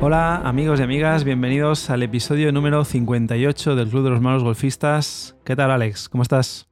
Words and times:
Hola 0.00 0.36
amigos 0.36 0.80
y 0.80 0.82
amigas, 0.82 1.22
bienvenidos 1.22 1.90
al 1.90 2.02
episodio 2.02 2.50
número 2.50 2.84
58 2.84 3.76
del 3.76 3.88
Club 3.88 4.04
de 4.04 4.10
los 4.10 4.20
Malos 4.20 4.42
Golfistas. 4.42 5.36
¿Qué 5.44 5.54
tal 5.54 5.70
Alex? 5.70 6.08
¿Cómo 6.08 6.22
estás? 6.22 6.68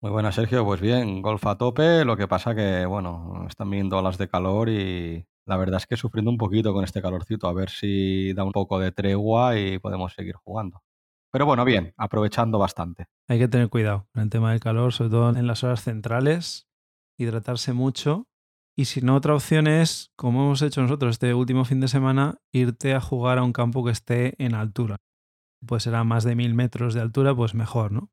Muy 0.00 0.10
buena 0.10 0.32
Sergio, 0.32 0.64
pues 0.64 0.80
bien, 0.80 1.20
golf 1.20 1.46
a 1.46 1.58
tope, 1.58 2.04
lo 2.04 2.16
que 2.16 2.28
pasa 2.28 2.54
que, 2.54 2.86
bueno, 2.86 3.46
están 3.48 3.68
viendo 3.68 3.98
olas 3.98 4.16
de 4.16 4.28
calor 4.28 4.68
y 4.68 5.26
la 5.44 5.56
verdad 5.56 5.78
es 5.78 5.86
que 5.86 5.96
sufriendo 5.96 6.30
un 6.30 6.38
poquito 6.38 6.72
con 6.72 6.84
este 6.84 7.02
calorcito, 7.02 7.48
a 7.48 7.52
ver 7.52 7.68
si 7.68 8.32
da 8.32 8.44
un 8.44 8.52
poco 8.52 8.78
de 8.78 8.92
tregua 8.92 9.58
y 9.58 9.78
podemos 9.78 10.14
seguir 10.14 10.36
jugando. 10.36 10.82
Pero 11.30 11.44
bueno, 11.44 11.64
bien, 11.64 11.92
aprovechando 11.96 12.58
bastante. 12.58 13.06
Hay 13.28 13.38
que 13.38 13.48
tener 13.48 13.68
cuidado 13.68 14.06
con 14.14 14.22
el 14.22 14.30
tema 14.30 14.52
del 14.52 14.60
calor, 14.60 14.92
sobre 14.92 15.10
todo 15.10 15.36
en 15.36 15.46
las 15.46 15.64
horas 15.64 15.82
centrales, 15.82 16.66
hidratarse 17.18 17.72
mucho 17.74 18.26
y 18.78 18.84
si 18.84 19.00
no, 19.00 19.16
otra 19.16 19.34
opción 19.34 19.66
es, 19.66 20.12
como 20.14 20.44
hemos 20.44 20.62
hecho 20.62 20.80
nosotros 20.80 21.16
este 21.16 21.34
último 21.34 21.64
fin 21.64 21.80
de 21.80 21.88
semana, 21.88 22.38
irte 22.52 22.94
a 22.94 23.00
jugar 23.00 23.38
a 23.38 23.42
un 23.42 23.52
campo 23.52 23.84
que 23.84 23.90
esté 23.90 24.40
en 24.40 24.54
altura. 24.54 24.98
Pues 25.66 25.82
será 25.82 26.04
más 26.04 26.22
de 26.22 26.36
mil 26.36 26.54
metros 26.54 26.94
de 26.94 27.00
altura, 27.00 27.34
pues 27.34 27.56
mejor, 27.56 27.90
¿no? 27.90 28.12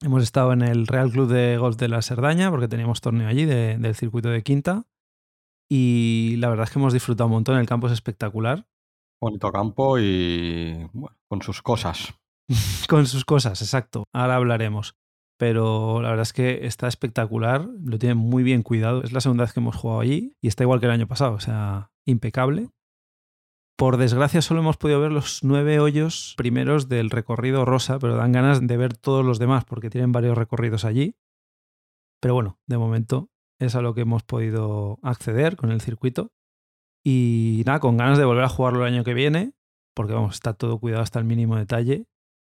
Hemos 0.00 0.22
estado 0.22 0.52
en 0.52 0.62
el 0.62 0.86
Real 0.86 1.10
Club 1.10 1.28
de 1.28 1.58
Golf 1.58 1.76
de 1.76 1.88
la 1.88 2.02
Serdaña, 2.02 2.52
porque 2.52 2.68
teníamos 2.68 3.00
torneo 3.00 3.26
allí 3.26 3.46
del 3.46 3.96
circuito 3.96 4.28
de 4.28 4.44
Quinta. 4.44 4.84
Y 5.68 6.36
la 6.36 6.50
verdad 6.50 6.68
es 6.68 6.70
que 6.70 6.78
hemos 6.78 6.92
disfrutado 6.92 7.26
un 7.26 7.32
montón. 7.32 7.58
El 7.58 7.66
campo 7.66 7.88
es 7.88 7.92
espectacular. 7.92 8.64
Bonito 9.20 9.50
campo 9.50 9.98
y 9.98 10.88
bueno, 10.92 11.16
con 11.26 11.42
sus 11.42 11.62
cosas. 11.62 12.14
con 12.88 13.06
sus 13.08 13.24
cosas, 13.24 13.60
exacto. 13.60 14.04
Ahora 14.12 14.36
hablaremos 14.36 14.94
pero 15.38 16.00
la 16.00 16.10
verdad 16.10 16.22
es 16.22 16.32
que 16.32 16.66
está 16.66 16.88
espectacular, 16.88 17.68
lo 17.84 17.98
tiene 17.98 18.14
muy 18.14 18.42
bien 18.42 18.62
cuidado. 18.62 19.02
Es 19.02 19.12
la 19.12 19.20
segunda 19.20 19.44
vez 19.44 19.52
que 19.52 19.60
hemos 19.60 19.76
jugado 19.76 20.00
allí 20.00 20.36
y 20.40 20.48
está 20.48 20.64
igual 20.64 20.80
que 20.80 20.86
el 20.86 20.92
año 20.92 21.06
pasado, 21.06 21.34
o 21.34 21.40
sea, 21.40 21.90
impecable. 22.04 22.70
Por 23.76 23.98
desgracia 23.98 24.40
solo 24.40 24.60
hemos 24.60 24.78
podido 24.78 25.00
ver 25.00 25.12
los 25.12 25.44
nueve 25.44 25.80
hoyos 25.80 26.34
primeros 26.38 26.88
del 26.88 27.10
recorrido 27.10 27.66
rosa, 27.66 27.98
pero 27.98 28.16
dan 28.16 28.32
ganas 28.32 28.66
de 28.66 28.76
ver 28.78 28.96
todos 28.96 29.24
los 29.24 29.38
demás 29.38 29.66
porque 29.66 29.90
tienen 29.90 30.12
varios 30.12 30.38
recorridos 30.38 30.86
allí. 30.86 31.16
Pero 32.20 32.32
bueno, 32.32 32.58
de 32.66 32.78
momento 32.78 33.28
es 33.58 33.74
a 33.74 33.82
lo 33.82 33.94
que 33.94 34.02
hemos 34.02 34.22
podido 34.22 34.98
acceder 35.02 35.56
con 35.56 35.70
el 35.70 35.82
circuito. 35.82 36.32
Y 37.04 37.62
nada, 37.66 37.78
con 37.78 37.98
ganas 37.98 38.18
de 38.18 38.24
volver 38.24 38.44
a 38.44 38.48
jugarlo 38.48 38.86
el 38.86 38.94
año 38.94 39.04
que 39.04 39.14
viene, 39.14 39.52
porque 39.94 40.14
vamos, 40.14 40.34
está 40.34 40.54
todo 40.54 40.78
cuidado 40.78 41.02
hasta 41.02 41.18
el 41.18 41.26
mínimo 41.26 41.56
detalle. 41.56 42.06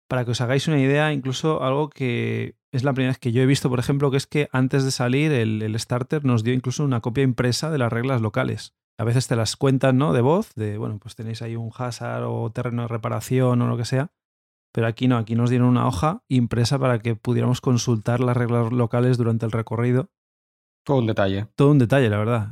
Para 0.08 0.24
que 0.24 0.32
os 0.32 0.40
hagáis 0.42 0.68
una 0.68 0.78
idea, 0.78 1.12
incluso 1.12 1.62
algo 1.62 1.88
que 1.88 2.55
es 2.75 2.83
la 2.83 2.92
primera 2.92 3.11
vez 3.11 3.19
que 3.19 3.30
yo 3.30 3.41
he 3.41 3.47
visto, 3.47 3.70
por 3.70 3.78
ejemplo, 3.78 4.11
que 4.11 4.17
es 4.17 4.27
que 4.27 4.48
antes 4.50 4.84
de 4.84 4.91
salir 4.91 5.30
el, 5.30 5.78
starter 5.78 6.25
nos 6.25 6.42
dio 6.42 6.53
incluso 6.53 6.83
una 6.83 7.00
copia 7.00 7.22
impresa 7.22 7.70
de 7.70 7.78
las 7.78 7.92
reglas 7.92 8.20
locales. 8.20 8.75
A 8.98 9.05
veces 9.05 9.28
te 9.28 9.36
las 9.36 9.56
cuentan, 9.56 9.97
¿no? 9.97 10.12
De 10.12 10.20
voz, 10.20 10.53
de, 10.56 10.77
bueno, 10.77 10.98
pues 10.98 11.14
tenéis 11.14 11.41
ahí 11.41 11.55
un 11.55 11.70
hazard 11.77 12.25
o 12.25 12.50
terreno 12.50 12.83
de 12.83 12.89
reparación 12.89 13.62
o 13.62 13.69
lo 13.69 13.77
que 13.77 13.84
sea. 13.84 14.11
Pero 14.72 14.89
aquí 14.89 15.06
no, 15.06 15.19
aquí 15.19 15.36
nos 15.36 15.50
dieron 15.50 15.69
una 15.69 15.86
hoja 15.86 16.25
impresa 16.28 16.77
para 16.80 16.98
que 16.98 17.14
pudiéramos 17.14 17.61
consultar 17.61 18.19
las 18.19 18.36
reglas 18.36 18.72
locales 18.72 19.19
durante 19.19 19.47
el 19.47 19.52
recorrido. 19.52 20.11
Todo 20.84 20.98
un 20.98 21.06
detalle. 21.06 21.47
Todo 21.55 21.70
un 21.70 21.78
detalle, 21.78 22.11
la 22.11 22.19
verdad. 22.19 22.48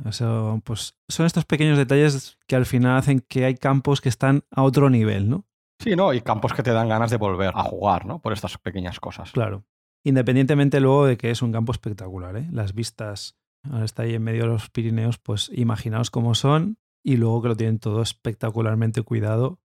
pues 0.63 0.95
son 1.09 1.25
estos 1.25 1.43
pequeños 1.43 1.77
detalles 1.77 2.37
que 2.47 2.55
al 2.55 2.65
final 2.65 2.97
hacen 2.97 3.19
que 3.19 3.43
hay 3.43 3.55
campos 3.55 3.99
que 3.99 4.07
están 4.07 4.43
a 4.51 4.63
otro 4.63 4.89
nivel, 4.89 5.29
¿no? 5.29 5.45
Sí, 5.79 5.97
¿no? 5.97 6.13
Y 6.13 6.21
campos 6.21 6.53
que 6.53 6.63
te 6.63 6.71
dan 6.71 6.87
ganas 6.87 7.11
de 7.11 7.17
volver 7.17 7.51
a 7.53 7.63
jugar, 7.63 8.05
¿no? 8.05 8.19
Por 8.19 8.31
estas 8.31 8.57
pequeñas 8.57 9.01
cosas. 9.01 9.33
Claro. 9.33 9.65
Independientemente 10.03 10.79
luego 10.79 11.05
de 11.05 11.17
que 11.17 11.31
es 11.31 11.41
un 11.41 11.51
campo 11.51 11.71
espectacular, 11.71 12.35
¿eh? 12.35 12.47
Las 12.51 12.73
vistas, 12.73 13.37
ahora 13.69 13.85
está 13.85 14.03
ahí 14.03 14.15
en 14.15 14.23
medio 14.23 14.43
de 14.43 14.49
los 14.49 14.69
Pirineos, 14.69 15.17
pues 15.17 15.49
imaginaos 15.53 16.11
cómo 16.11 16.35
son 16.35 16.77
y 17.03 17.17
luego 17.17 17.41
que 17.41 17.47
lo 17.49 17.55
tienen 17.55 17.79
todo 17.79 18.01
espectacularmente 18.01 19.01
cuidado. 19.01 19.59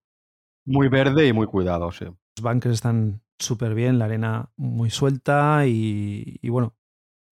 Muy 0.64 0.88
verde 0.88 1.26
y 1.26 1.32
muy 1.32 1.46
cuidado, 1.46 1.90
sí. 1.92 2.04
Los 2.04 2.42
bunkers 2.42 2.74
están 2.74 3.22
súper 3.38 3.74
bien, 3.74 3.98
la 3.98 4.04
arena 4.04 4.50
muy 4.56 4.90
suelta 4.90 5.66
y, 5.66 6.38
y 6.42 6.48
bueno, 6.50 6.76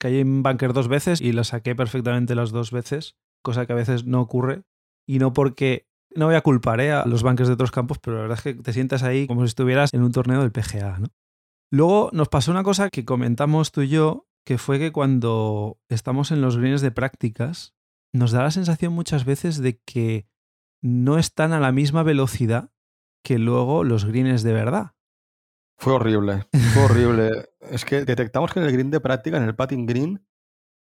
caí 0.00 0.20
en 0.20 0.42
bunker 0.42 0.72
dos 0.72 0.88
veces 0.88 1.20
y 1.20 1.32
la 1.32 1.44
saqué 1.44 1.74
perfectamente 1.74 2.34
las 2.34 2.50
dos 2.50 2.70
veces, 2.70 3.16
cosa 3.42 3.66
que 3.66 3.72
a 3.72 3.76
veces 3.76 4.04
no 4.04 4.20
ocurre 4.20 4.62
y 5.06 5.18
no 5.18 5.32
porque 5.32 5.88
no 6.14 6.26
voy 6.26 6.34
a 6.34 6.40
culpar 6.40 6.80
¿eh? 6.80 6.92
a 6.92 7.04
los 7.06 7.22
bunkers 7.22 7.48
de 7.48 7.54
otros 7.54 7.70
campos, 7.70 7.98
pero 7.98 8.16
la 8.16 8.22
verdad 8.22 8.38
es 8.38 8.42
que 8.42 8.54
te 8.54 8.72
sientas 8.72 9.02
ahí 9.02 9.26
como 9.26 9.42
si 9.42 9.48
estuvieras 9.48 9.92
en 9.92 10.02
un 10.02 10.12
torneo 10.12 10.40
del 10.40 10.52
PGA, 10.52 10.98
¿no? 10.98 11.08
Luego 11.70 12.10
nos 12.12 12.28
pasó 12.28 12.50
una 12.50 12.62
cosa 12.62 12.90
que 12.90 13.04
comentamos 13.04 13.72
tú 13.72 13.82
y 13.82 13.88
yo, 13.88 14.26
que 14.44 14.58
fue 14.58 14.78
que 14.78 14.92
cuando 14.92 15.78
estamos 15.88 16.30
en 16.30 16.40
los 16.40 16.56
greens 16.56 16.80
de 16.80 16.92
prácticas, 16.92 17.74
nos 18.12 18.32
da 18.32 18.42
la 18.42 18.50
sensación 18.50 18.92
muchas 18.92 19.24
veces 19.24 19.58
de 19.58 19.78
que 19.80 20.28
no 20.82 21.18
están 21.18 21.52
a 21.52 21.60
la 21.60 21.72
misma 21.72 22.02
velocidad 22.02 22.70
que 23.24 23.38
luego 23.38 23.82
los 23.82 24.04
greens 24.04 24.42
de 24.42 24.52
verdad. 24.52 24.92
Fue 25.78 25.92
horrible, 25.92 26.46
fue 26.72 26.84
horrible. 26.84 27.50
es 27.60 27.84
que 27.84 28.04
detectamos 28.04 28.52
que 28.52 28.60
en 28.60 28.66
el 28.66 28.72
green 28.72 28.90
de 28.90 29.00
práctica, 29.00 29.36
en 29.36 29.42
el 29.42 29.56
patting 29.56 29.86
green, 29.86 30.24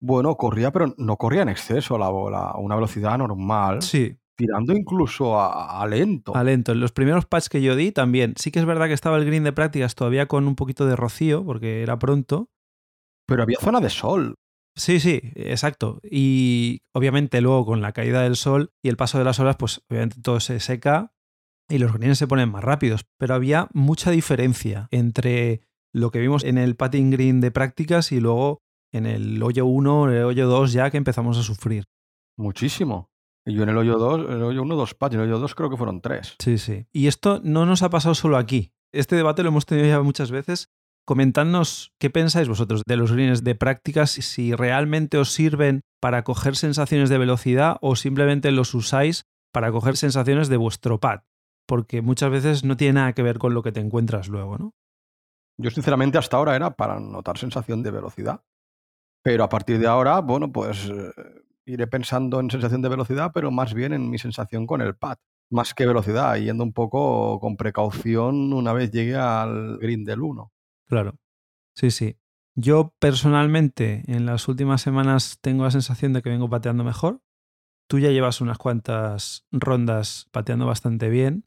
bueno, 0.01 0.37
corría, 0.37 0.71
pero 0.71 0.95
no 0.99 1.17
corría 1.17 1.43
en 1.43 1.49
exceso 1.49 1.97
la 1.97 2.11
bola, 2.11 2.51
a 2.51 2.59
una 2.59 2.75
velocidad 2.75 3.17
normal. 3.17 3.81
Sí 3.83 4.19
tirando 4.37 4.73
incluso 4.73 5.41
a, 5.41 5.85
lento. 5.87 6.37
A 6.37 6.45
lento. 6.45 6.73
En 6.73 6.81
los 6.81 6.93
primeros 6.93 7.27
patches 7.27 7.49
que 7.49 7.63
yo 7.63 7.75
di 7.75 7.93
también. 7.93 8.35
Sí 8.37 8.51
que 8.51 8.59
es 8.59 8.67
verdad 8.67 8.87
que 8.87 8.93
estaba 8.93 9.17
el 9.17 9.25
green 9.25 9.45
de 9.45 9.53
prácticas 9.53 9.95
todavía 9.95 10.27
con 10.27 10.47
un 10.47 10.55
poquito 10.55 10.87
de 10.87 10.97
rocío, 10.97 11.45
porque 11.45 11.83
era 11.83 11.99
pronto. 11.99 12.51
Pero 13.27 13.43
había 13.43 13.59
zona 13.59 13.81
de 13.81 13.91
sol. 13.91 14.37
Sí, 14.77 15.01
sí, 15.01 15.21
exacto. 15.35 16.01
Y 16.03 16.83
obviamente 16.93 17.41
luego 17.41 17.65
con 17.65 17.81
la 17.81 17.93
caída 17.93 18.23
del 18.23 18.37
sol 18.37 18.73
y 18.83 18.91
el 18.91 18.97
paso 18.97 19.19
de 19.19 19.25
las 19.25 19.41
horas, 19.41 19.57
pues 19.57 19.83
obviamente 19.91 20.21
todo 20.21 20.39
se 20.39 20.61
seca 20.61 21.15
y 21.69 21.79
los 21.79 21.93
greens 21.95 22.19
se 22.19 22.27
ponen 22.27 22.51
más 22.51 22.63
rápidos. 22.63 23.07
Pero 23.19 23.35
había 23.35 23.69
mucha 23.73 24.11
diferencia 24.11 24.87
entre 24.91 25.63
lo 25.95 26.11
que 26.11 26.21
vimos 26.21 26.45
en 26.45 26.59
el 26.59 26.77
patting 26.77 27.11
green 27.11 27.41
de 27.41 27.51
prácticas 27.51 28.13
y 28.13 28.21
luego 28.21 28.61
en 28.93 29.07
el 29.07 29.43
hoyo 29.43 29.65
1, 29.65 30.13
el 30.13 30.25
hoyo 30.25 30.47
2 30.47 30.73
ya 30.75 30.91
que 30.91 30.99
empezamos 30.99 31.39
a 31.39 31.43
sufrir. 31.43 31.85
Muchísimo. 32.37 33.11
Y 33.47 33.55
yo 33.55 33.63
en 33.63 33.69
el 33.69 33.79
hoyo 33.79 33.97
2, 33.97 34.31
el 34.31 34.43
hoyo 34.43 34.63
1, 34.63 34.75
dos 34.75 34.95
pads, 34.95 35.15
en 35.15 35.21
el 35.21 35.27
hoyo 35.29 35.39
2 35.39 35.55
creo 35.55 35.71
que 35.71 35.77
fueron 35.77 36.01
tres. 36.01 36.35
Sí, 36.41 36.59
sí. 36.59 36.87
Y 36.93 37.07
esto 37.07 37.41
no 37.45 37.65
nos 37.65 37.83
ha 37.83 37.91
pasado 37.91 38.17
solo 38.17 38.39
aquí. 38.39 38.73
Este 38.93 39.15
debate 39.15 39.45
lo 39.45 39.51
hemos 39.51 39.67
tenido 39.67 39.87
ya 39.87 40.03
muchas 40.03 40.33
veces. 40.33 40.69
Comentadnos 41.07 41.95
qué 42.01 42.11
pensáis 42.11 42.49
vosotros 42.49 42.83
de 42.85 42.97
los 42.97 43.13
greens 43.13 43.45
de 43.45 43.55
prácticas, 43.55 44.11
si 44.11 44.53
realmente 44.53 45.17
os 45.19 45.31
sirven 45.31 45.83
para 46.01 46.25
coger 46.25 46.57
sensaciones 46.57 47.09
de 47.09 47.19
velocidad 47.19 47.77
o 47.81 47.95
simplemente 47.95 48.51
los 48.51 48.75
usáis 48.75 49.27
para 49.53 49.71
coger 49.71 49.97
sensaciones 49.97 50.49
de 50.49 50.57
vuestro 50.57 50.99
pad. 50.99 51.21
Porque 51.69 52.03
muchas 52.03 52.31
veces 52.31 52.65
no 52.65 52.77
tiene 52.77 52.95
nada 52.95 53.13
que 53.13 53.23
ver 53.23 53.39
con 53.39 53.55
lo 53.55 53.63
que 53.63 53.71
te 53.71 53.81
encuentras 53.81 54.29
luego, 54.29 54.59
¿no? 54.59 54.75
Yo 55.59 55.71
sinceramente 55.71 56.19
hasta 56.19 56.37
ahora 56.37 56.57
era 56.57 56.71
para 56.71 56.99
notar 56.99 57.39
sensación 57.39 57.85
de 57.85 57.93
velocidad. 57.93 58.43
Pero 59.23 59.45
a 59.45 59.49
partir 59.49 59.79
de 59.79 59.87
ahora, 59.87 60.21
bueno, 60.21 60.53
pues 60.53 60.91
eh, 60.91 61.13
iré 61.67 61.87
pensando 61.87 62.41
en 62.41 62.51
sensación 62.51 62.81
de 62.81 62.89
velocidad, 62.89 63.33
pero 63.35 63.51
más 63.51 63.75
bien 63.75 63.93
en 63.93 64.09
mi 64.09 64.19
sensación 64.19 64.67
con 64.67 64.81
el 64.81 64.97
pad, 64.97 65.19
más 65.51 65.75
que 65.75 65.87
velocidad, 65.87 66.37
yendo 66.37 66.65
un 66.65 66.73
poco 66.73 67.39
con 67.41 67.57
precaución 67.57 68.53
una 68.53 68.73
vez 68.73 68.91
llegue 68.91 69.17
al 69.17 69.79
green 69.79 70.05
del 70.05 70.23
1. 70.23 70.53
Claro, 70.87 71.19
sí, 71.75 71.91
sí. 71.91 72.17
Yo 72.55 72.95
personalmente 72.99 74.03
en 74.07 74.25
las 74.25 74.49
últimas 74.49 74.81
semanas 74.81 75.39
tengo 75.43 75.65
la 75.65 75.71
sensación 75.71 76.13
de 76.13 76.23
que 76.23 76.31
vengo 76.31 76.49
pateando 76.49 76.85
mejor. 76.85 77.21
Tú 77.89 77.99
ya 77.99 78.11
llevas 78.11 78.41
unas 78.41 78.59
cuantas 78.59 79.47
rondas 79.53 80.29
pateando 80.31 80.67
bastante 80.67 81.09
bien. 81.09 81.45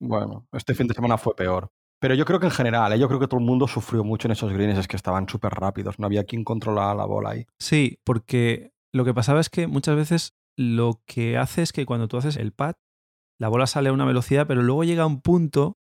Bueno, 0.00 0.46
este 0.52 0.74
fin 0.74 0.86
de 0.86 0.94
semana 0.94 1.18
fue 1.18 1.36
peor. 1.36 1.70
Pero 2.00 2.14
yo 2.14 2.24
creo 2.24 2.40
que 2.40 2.46
en 2.46 2.52
general, 2.52 2.94
¿eh? 2.94 2.98
yo 2.98 3.08
creo 3.08 3.20
que 3.20 3.28
todo 3.28 3.38
el 3.38 3.46
mundo 3.46 3.68
sufrió 3.68 4.02
mucho 4.02 4.26
en 4.26 4.32
esos 4.32 4.50
greens, 4.50 4.78
es 4.78 4.88
que 4.88 4.96
estaban 4.96 5.28
súper 5.28 5.52
rápidos, 5.52 5.98
no 5.98 6.06
había 6.06 6.24
quien 6.24 6.44
controlara 6.44 6.94
la 6.94 7.04
bola 7.04 7.30
ahí. 7.30 7.46
Sí, 7.58 8.00
porque 8.02 8.72
lo 8.92 9.04
que 9.04 9.14
pasaba 9.14 9.40
es 9.40 9.50
que 9.50 9.66
muchas 9.66 9.96
veces 9.96 10.36
lo 10.56 11.02
que 11.06 11.38
hace 11.38 11.62
es 11.62 11.72
que 11.72 11.86
cuando 11.86 12.08
tú 12.08 12.16
haces 12.16 12.36
el 12.36 12.52
pad, 12.52 12.74
la 13.38 13.48
bola 13.48 13.66
sale 13.66 13.88
a 13.88 13.92
una 13.92 14.04
velocidad, 14.04 14.46
pero 14.46 14.62
luego 14.62 14.84
llega 14.84 15.06
un 15.06 15.20
punto 15.20 15.78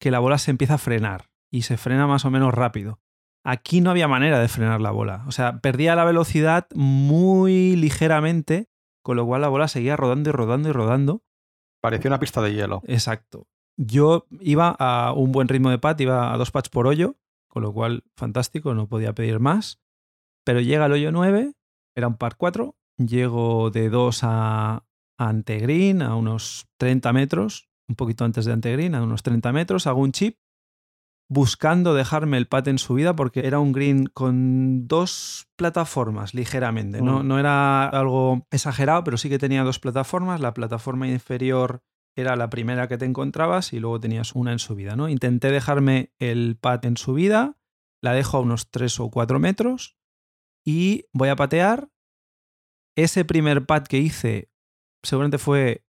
que 0.00 0.10
la 0.10 0.18
bola 0.18 0.38
se 0.38 0.50
empieza 0.50 0.74
a 0.74 0.78
frenar 0.78 1.30
y 1.50 1.62
se 1.62 1.76
frena 1.76 2.06
más 2.06 2.24
o 2.24 2.30
menos 2.30 2.52
rápido. 2.52 3.00
Aquí 3.44 3.80
no 3.80 3.90
había 3.90 4.08
manera 4.08 4.38
de 4.38 4.48
frenar 4.48 4.80
la 4.80 4.90
bola. 4.90 5.24
O 5.26 5.32
sea, 5.32 5.60
perdía 5.60 5.96
la 5.96 6.04
velocidad 6.04 6.66
muy 6.74 7.76
ligeramente, 7.76 8.68
con 9.02 9.16
lo 9.16 9.24
cual 9.24 9.40
la 9.40 9.48
bola 9.48 9.68
seguía 9.68 9.96
rodando 9.96 10.30
y 10.30 10.32
rodando 10.32 10.68
y 10.68 10.72
rodando. 10.72 11.22
Parecía 11.80 12.10
una 12.10 12.18
pista 12.18 12.42
de 12.42 12.52
hielo. 12.52 12.82
Exacto. 12.86 13.46
Yo 13.76 14.26
iba 14.40 14.76
a 14.78 15.12
un 15.12 15.32
buen 15.32 15.48
ritmo 15.48 15.70
de 15.70 15.78
pad, 15.78 15.98
iba 16.00 16.34
a 16.34 16.36
dos 16.36 16.50
pads 16.50 16.68
por 16.68 16.86
hoyo, 16.86 17.16
con 17.46 17.62
lo 17.62 17.72
cual 17.72 18.04
fantástico, 18.16 18.74
no 18.74 18.88
podía 18.88 19.14
pedir 19.14 19.38
más. 19.38 19.80
Pero 20.44 20.60
llega 20.60 20.86
el 20.86 20.92
hoyo 20.92 21.12
9 21.12 21.54
era 21.98 22.08
un 22.08 22.16
par 22.16 22.36
4. 22.36 22.76
Llego 22.98 23.70
de 23.70 23.90
2 23.90 24.20
a, 24.22 24.84
Antegreen, 25.20 26.00
a 26.00 26.14
unos 26.14 26.68
30 26.78 27.12
metros, 27.12 27.68
un 27.88 27.96
poquito 27.96 28.24
antes 28.24 28.44
de 28.44 28.52
Antegreen, 28.52 28.94
a 28.94 29.02
unos 29.02 29.22
30 29.24 29.52
metros, 29.52 29.86
hago 29.88 30.00
un 30.00 30.12
chip 30.12 30.38
buscando 31.30 31.92
dejarme 31.94 32.38
el 32.38 32.46
pat 32.46 32.68
en 32.68 32.78
subida 32.78 33.14
porque 33.14 33.46
era 33.46 33.58
un 33.58 33.72
green 33.72 34.06
con 34.06 34.86
dos 34.86 35.46
plataformas 35.56 36.32
ligeramente. 36.34 37.02
No, 37.02 37.22
Mm. 37.22 37.28
no 37.28 37.38
era 37.38 37.86
algo 37.88 38.46
exagerado, 38.50 39.04
pero 39.04 39.18
sí 39.18 39.28
que 39.28 39.38
tenía 39.38 39.64
dos 39.64 39.78
plataformas. 39.78 40.40
La 40.40 40.54
plataforma 40.54 41.06
inferior 41.08 41.82
era 42.16 42.34
la 42.36 42.48
primera 42.48 42.88
que 42.88 42.96
te 42.96 43.04
encontrabas 43.04 43.72
y 43.72 43.78
luego 43.80 44.00
tenías 44.00 44.34
una 44.34 44.52
en 44.52 44.58
subida. 44.58 44.96
¿no? 44.96 45.08
Intenté 45.08 45.50
dejarme 45.50 46.12
el 46.18 46.56
pat 46.56 46.84
en 46.86 46.96
subida, 46.96 47.56
la 48.00 48.12
dejo 48.12 48.38
a 48.38 48.40
unos 48.40 48.70
3 48.70 48.98
o 49.00 49.10
4 49.10 49.38
metros 49.38 49.97
y 50.68 51.06
voy 51.14 51.30
a 51.30 51.36
patear. 51.36 51.88
Ese 52.94 53.24
primer 53.24 53.64
pat 53.64 53.88
que 53.88 53.96
hice 53.96 54.50
seguramente 55.02 55.38
fue 55.38 55.86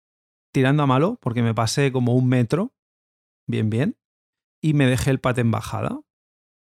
tirando 0.52 0.82
a 0.82 0.86
malo 0.86 1.16
porque 1.20 1.42
me 1.42 1.54
pasé 1.54 1.92
como 1.92 2.16
un 2.16 2.28
metro, 2.28 2.74
bien, 3.46 3.70
bien 3.70 3.96
y 4.60 4.74
me 4.74 4.86
dejé 4.86 5.10
el 5.12 5.20
pat 5.20 5.38
en 5.38 5.52
bajada. 5.52 6.00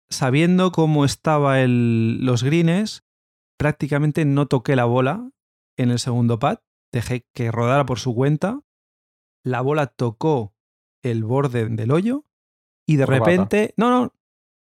Sabiendo 0.10 0.74
cómo 0.74 1.06
estaba 1.06 1.62
el, 1.62 2.26
los 2.26 2.44
greens, 2.44 3.06
prácticamente 3.58 4.26
no 4.26 4.48
toqué 4.48 4.76
la 4.76 4.84
bola 4.84 5.32
en 5.78 5.90
el 5.90 6.00
segundo 6.00 6.40
pat, 6.40 6.62
dejé 6.92 7.26
que 7.34 7.52
rodara 7.52 7.86
por 7.86 8.00
su 8.00 8.14
cuenta, 8.14 8.60
la 9.46 9.62
bola 9.62 9.88
tocó 9.88 10.54
el 11.04 11.24
borde 11.24 11.70
del 11.70 11.92
hoyo 11.92 12.26
y 12.86 12.98
de 12.98 13.06
Corbata. 13.06 13.32
repente, 13.32 13.74
no, 13.78 13.90
no, 13.90 14.14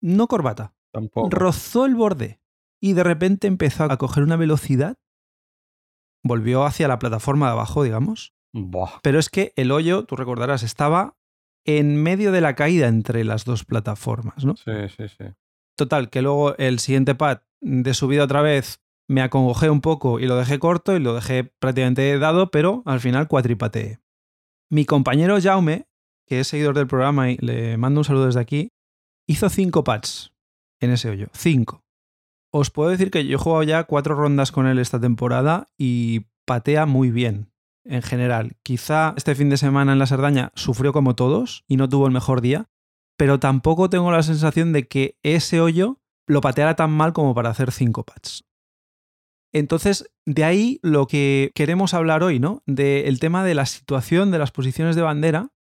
no 0.00 0.26
corbata, 0.26 0.75
Tampoco. 0.93 1.31
rozó 1.31 1.87
el 1.87 1.94
borde 1.94 2.41
y 2.81 2.93
de 2.93 3.05
repente 3.05 3.47
empezó 3.47 3.85
a 3.85 3.97
coger 3.97 4.23
una 4.23 4.37
velocidad, 4.37 4.97
volvió 6.25 6.65
hacia 6.65 6.89
la 6.89 6.99
plataforma 6.99 7.47
de 7.47 7.53
abajo, 7.53 7.83
digamos, 7.83 8.35
Buah. 8.53 9.01
pero 9.03 9.19
es 9.19 9.29
que 9.29 9.53
el 9.57 9.71
hoyo, 9.71 10.05
tú 10.05 10.17
recordarás, 10.17 10.63
estaba 10.63 11.17
en 11.65 12.03
medio 12.03 12.33
de 12.33 12.41
la 12.41 12.55
caída 12.55 12.89
entre 12.89 13.25
las 13.25 13.45
dos 13.45 13.65
plataformas, 13.65 14.45
¿no? 14.45 14.57
Sí, 14.57 14.73
sí, 14.97 15.09
sí. 15.09 15.25
Total, 15.77 16.11
que 16.11 16.23
luego 16.23 16.57
el 16.57 16.79
siguiente 16.79 17.15
pad 17.15 17.43
de 17.61 17.95
subida 17.95 18.25
otra 18.25 18.43
vez 18.43 18.81
me 19.09 19.23
acongojé 19.23 19.71
un 19.71 19.81
poco 19.81 20.21
y 20.21 20.27
lo 20.27 20.37
dejé 20.37 20.59
corto 20.59 20.97
y 20.97 21.01
lo 21.01 21.15
dejé 21.15 21.45
prácticamente 21.45 22.19
dado, 22.19 22.51
pero 22.51 22.83
al 22.85 23.01
final 23.01 23.29
cuatripateé. 23.29 24.01
Mi 24.71 24.85
compañero 24.85 25.39
Jaume, 25.41 25.87
que 26.27 26.41
es 26.41 26.49
seguidor 26.49 26.75
del 26.75 26.87
programa 26.87 27.31
y 27.31 27.39
le 27.39 27.77
mando 27.79 28.01
un 28.01 28.05
saludo 28.05 28.27
desde 28.27 28.41
aquí, 28.41 28.71
hizo 29.27 29.49
cinco 29.49 29.85
pads 29.85 30.33
en 30.81 30.91
ese 30.91 31.11
hoyo. 31.11 31.29
Cinco. 31.33 31.83
Os 32.50 32.71
puedo 32.71 32.91
decir 32.91 33.11
que 33.11 33.27
yo 33.27 33.37
he 33.37 33.41
jugado 33.41 33.62
ya 33.62 33.85
cuatro 33.85 34.15
rondas 34.15 34.53
con 34.53 34.67
él 34.67 34.79
esta 34.79 35.00
temporada 35.00 35.71
y 35.77 36.27
patea 36.47 36.87
muy 36.87 37.11
bien 37.11 37.53
en 37.85 38.03
general. 38.03 38.56
Quizá 38.62 39.15
este 39.17 39.35
fin 39.35 39.50
de 39.50 39.56
semana 39.56 39.93
en 39.93 39.99
la 39.99 40.06
Sardaña 40.06 40.53
sufrió 40.55 40.93
como 40.93 41.15
todos 41.15 41.65
y 41.69 41.77
no 41.77 41.89
tuvo 41.89 42.06
el 42.06 42.12
mejor 42.12 42.41
día, 42.41 42.71
pero 43.17 43.39
tampoco 43.39 43.91
tengo 43.91 44.11
la 44.12 44.23
sensación 44.23 44.73
de 44.73 44.89
que 44.89 45.19
ese 45.23 45.61
hoyo 45.61 46.00
lo 46.27 46.41
pateara 46.41 46.77
tan 46.77 46.91
mal 46.91 47.12
como 47.12 47.35
para 47.35 47.50
hacer 47.50 47.73
cinco 47.73 48.05
pads. 48.05 48.45
Entonces, 49.53 50.11
de 50.27 50.44
ahí 50.44 50.79
lo 50.83 51.06
que 51.06 51.53
queremos 51.55 51.94
hablar 51.94 52.23
hoy, 52.23 52.39
¿no? 52.39 52.62
Del 52.67 53.19
tema 53.19 53.44
de 53.44 53.55
la 53.55 53.67
situación 53.67 54.31
de 54.31 54.39
las 54.39 54.53
posiciones 54.53 54.94
de 54.94 55.03
bandera 55.03 55.53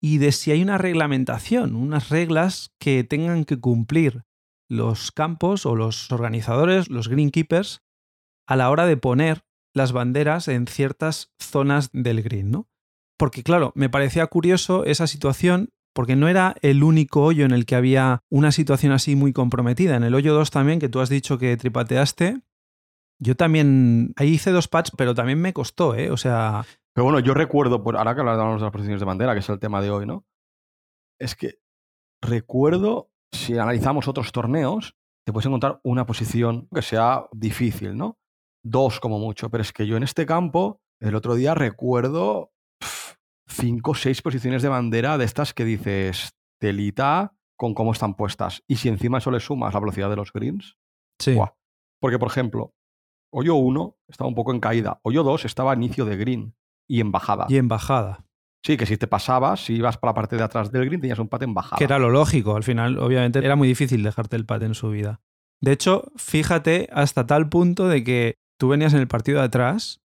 y 0.00 0.18
de 0.18 0.32
si 0.32 0.52
hay 0.52 0.62
una 0.62 0.78
reglamentación, 0.78 1.74
unas 1.74 2.10
reglas 2.10 2.72
que 2.78 3.02
tengan 3.02 3.44
que 3.44 3.58
cumplir 3.58 4.24
los 4.68 5.12
campos 5.12 5.66
o 5.66 5.76
los 5.76 6.10
organizadores, 6.12 6.88
los 6.90 7.08
greenkeepers, 7.08 7.82
a 8.46 8.56
la 8.56 8.70
hora 8.70 8.86
de 8.86 8.96
poner 8.96 9.44
las 9.74 9.92
banderas 9.92 10.48
en 10.48 10.66
ciertas 10.66 11.32
zonas 11.38 11.90
del 11.92 12.22
green, 12.22 12.50
¿no? 12.50 12.68
Porque 13.18 13.42
claro, 13.42 13.72
me 13.74 13.88
parecía 13.88 14.26
curioso 14.26 14.84
esa 14.84 15.06
situación 15.06 15.70
porque 15.94 16.16
no 16.16 16.28
era 16.28 16.56
el 16.60 16.82
único 16.82 17.22
hoyo 17.22 17.44
en 17.44 17.52
el 17.52 17.66
que 17.66 17.76
había 17.76 18.22
una 18.28 18.50
situación 18.50 18.92
así 18.92 19.14
muy 19.14 19.32
comprometida. 19.32 19.96
En 19.96 20.02
el 20.02 20.14
hoyo 20.14 20.34
2 20.34 20.50
también, 20.50 20.80
que 20.80 20.88
tú 20.88 21.00
has 21.00 21.08
dicho 21.08 21.38
que 21.38 21.56
tripateaste, 21.56 22.40
yo 23.20 23.36
también, 23.36 24.12
ahí 24.16 24.30
hice 24.30 24.50
dos 24.50 24.66
pads, 24.66 24.90
pero 24.96 25.14
también 25.14 25.40
me 25.40 25.52
costó, 25.52 25.94
¿eh? 25.94 26.10
O 26.10 26.16
sea, 26.16 26.64
Pero 26.94 27.04
bueno, 27.04 27.20
yo 27.20 27.32
recuerdo, 27.32 27.82
por, 27.82 27.96
ahora 27.96 28.14
que 28.14 28.20
hablamos 28.20 28.60
de 28.60 28.64
las 28.64 28.72
posiciones 28.72 29.00
de 29.00 29.06
bandera, 29.06 29.34
que 29.34 29.38
es 29.40 29.48
el 29.48 29.60
tema 29.60 29.80
de 29.80 29.90
hoy, 29.90 30.04
¿no? 30.04 30.26
Es 31.20 31.36
que 31.36 31.60
recuerdo, 32.20 33.10
si 33.34 33.58
analizamos 33.58 34.08
otros 34.08 34.32
torneos, 34.32 34.96
te 35.26 35.32
puedes 35.32 35.46
encontrar 35.46 35.80
una 35.82 36.06
posición 36.06 36.68
que 36.74 36.82
sea 36.82 37.26
difícil, 37.32 37.96
¿no? 37.96 38.18
Dos 38.62 39.00
como 39.00 39.18
mucho, 39.18 39.50
pero 39.50 39.62
es 39.62 39.72
que 39.72 39.86
yo 39.86 39.96
en 39.96 40.02
este 40.02 40.26
campo, 40.26 40.80
el 41.00 41.14
otro 41.14 41.34
día 41.34 41.54
recuerdo 41.54 42.52
cinco 43.46 43.92
o 43.92 43.94
seis 43.94 44.22
posiciones 44.22 44.62
de 44.62 44.68
bandera 44.68 45.18
de 45.18 45.24
estas 45.24 45.52
que 45.54 45.64
dices, 45.64 46.34
telita 46.58 47.34
con 47.56 47.74
cómo 47.74 47.92
están 47.92 48.14
puestas. 48.14 48.62
Y 48.66 48.76
si 48.76 48.88
encima 48.88 49.18
eso 49.18 49.30
le 49.30 49.40
sumas 49.40 49.74
la 49.74 49.80
velocidad 49.80 50.10
de 50.10 50.16
los 50.16 50.32
greens, 50.32 50.76
sí. 51.18 51.36
Porque, 52.00 52.18
por 52.18 52.28
ejemplo, 52.28 52.74
hoyo 53.32 53.54
1 53.54 53.96
estaba 54.08 54.28
un 54.28 54.34
poco 54.34 54.52
en 54.52 54.60
caída, 54.60 55.00
hoyo 55.02 55.22
2 55.22 55.44
estaba 55.44 55.72
a 55.72 55.74
inicio 55.74 56.04
de 56.04 56.16
green 56.16 56.56
y 56.86 57.00
en 57.00 57.12
bajada. 57.12 57.46
Y 57.48 57.56
en 57.56 57.68
bajada. 57.68 58.23
Sí, 58.64 58.78
que 58.78 58.86
si 58.86 58.96
te 58.96 59.06
pasabas, 59.06 59.64
si 59.64 59.74
ibas 59.74 59.98
para 59.98 60.10
la 60.10 60.14
parte 60.14 60.36
de 60.36 60.42
atrás 60.42 60.72
del 60.72 60.86
green, 60.86 61.00
tenías 61.00 61.18
un 61.18 61.28
pate 61.28 61.44
en. 61.44 61.54
Que 61.76 61.84
era 61.84 61.98
lo 61.98 62.08
lógico. 62.08 62.56
Al 62.56 62.62
final, 62.62 62.98
obviamente, 62.98 63.40
era 63.40 63.56
muy 63.56 63.68
difícil 63.68 64.02
dejarte 64.02 64.36
el 64.36 64.46
pat 64.46 64.62
en 64.62 64.74
su 64.74 64.88
vida. 64.88 65.20
De 65.60 65.72
hecho, 65.72 66.10
fíjate 66.16 66.88
hasta 66.92 67.26
tal 67.26 67.48
punto 67.48 67.88
de 67.88 68.02
que 68.04 68.38
tú 68.58 68.68
venías 68.68 68.94
en 68.94 69.00
el 69.00 69.08
partido 69.08 69.38
de 69.38 69.44
atrás 69.44 70.00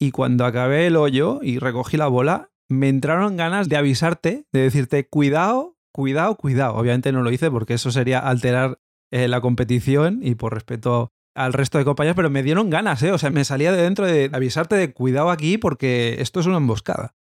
y 0.00 0.12
cuando 0.12 0.44
acabé 0.44 0.86
el 0.86 0.96
hoyo 0.96 1.40
y 1.42 1.58
recogí 1.58 1.96
la 1.96 2.06
bola, 2.06 2.50
me 2.68 2.88
entraron 2.88 3.36
ganas 3.36 3.68
de 3.68 3.76
avisarte, 3.76 4.46
de 4.52 4.60
decirte, 4.60 5.08
cuidado, 5.08 5.76
cuidado, 5.92 6.36
cuidado. 6.36 6.76
Obviamente 6.76 7.10
no 7.10 7.22
lo 7.22 7.32
hice 7.32 7.50
porque 7.50 7.74
eso 7.74 7.90
sería 7.90 8.20
alterar 8.20 8.78
eh, 9.10 9.26
la 9.26 9.40
competición 9.40 10.20
y 10.22 10.36
por 10.36 10.54
respeto 10.54 11.10
al 11.34 11.52
resto 11.52 11.78
de 11.78 11.84
compañeros, 11.84 12.16
pero 12.16 12.30
me 12.30 12.42
dieron 12.42 12.70
ganas, 12.70 13.02
¿eh? 13.02 13.12
O 13.12 13.18
sea, 13.18 13.30
me 13.30 13.44
salía 13.44 13.72
de 13.72 13.82
dentro 13.82 14.06
de 14.06 14.30
avisarte 14.32 14.76
de 14.76 14.92
cuidado 14.92 15.30
aquí 15.30 15.58
porque 15.58 16.16
esto 16.20 16.40
es 16.40 16.46
una 16.46 16.56
emboscada. 16.58 17.14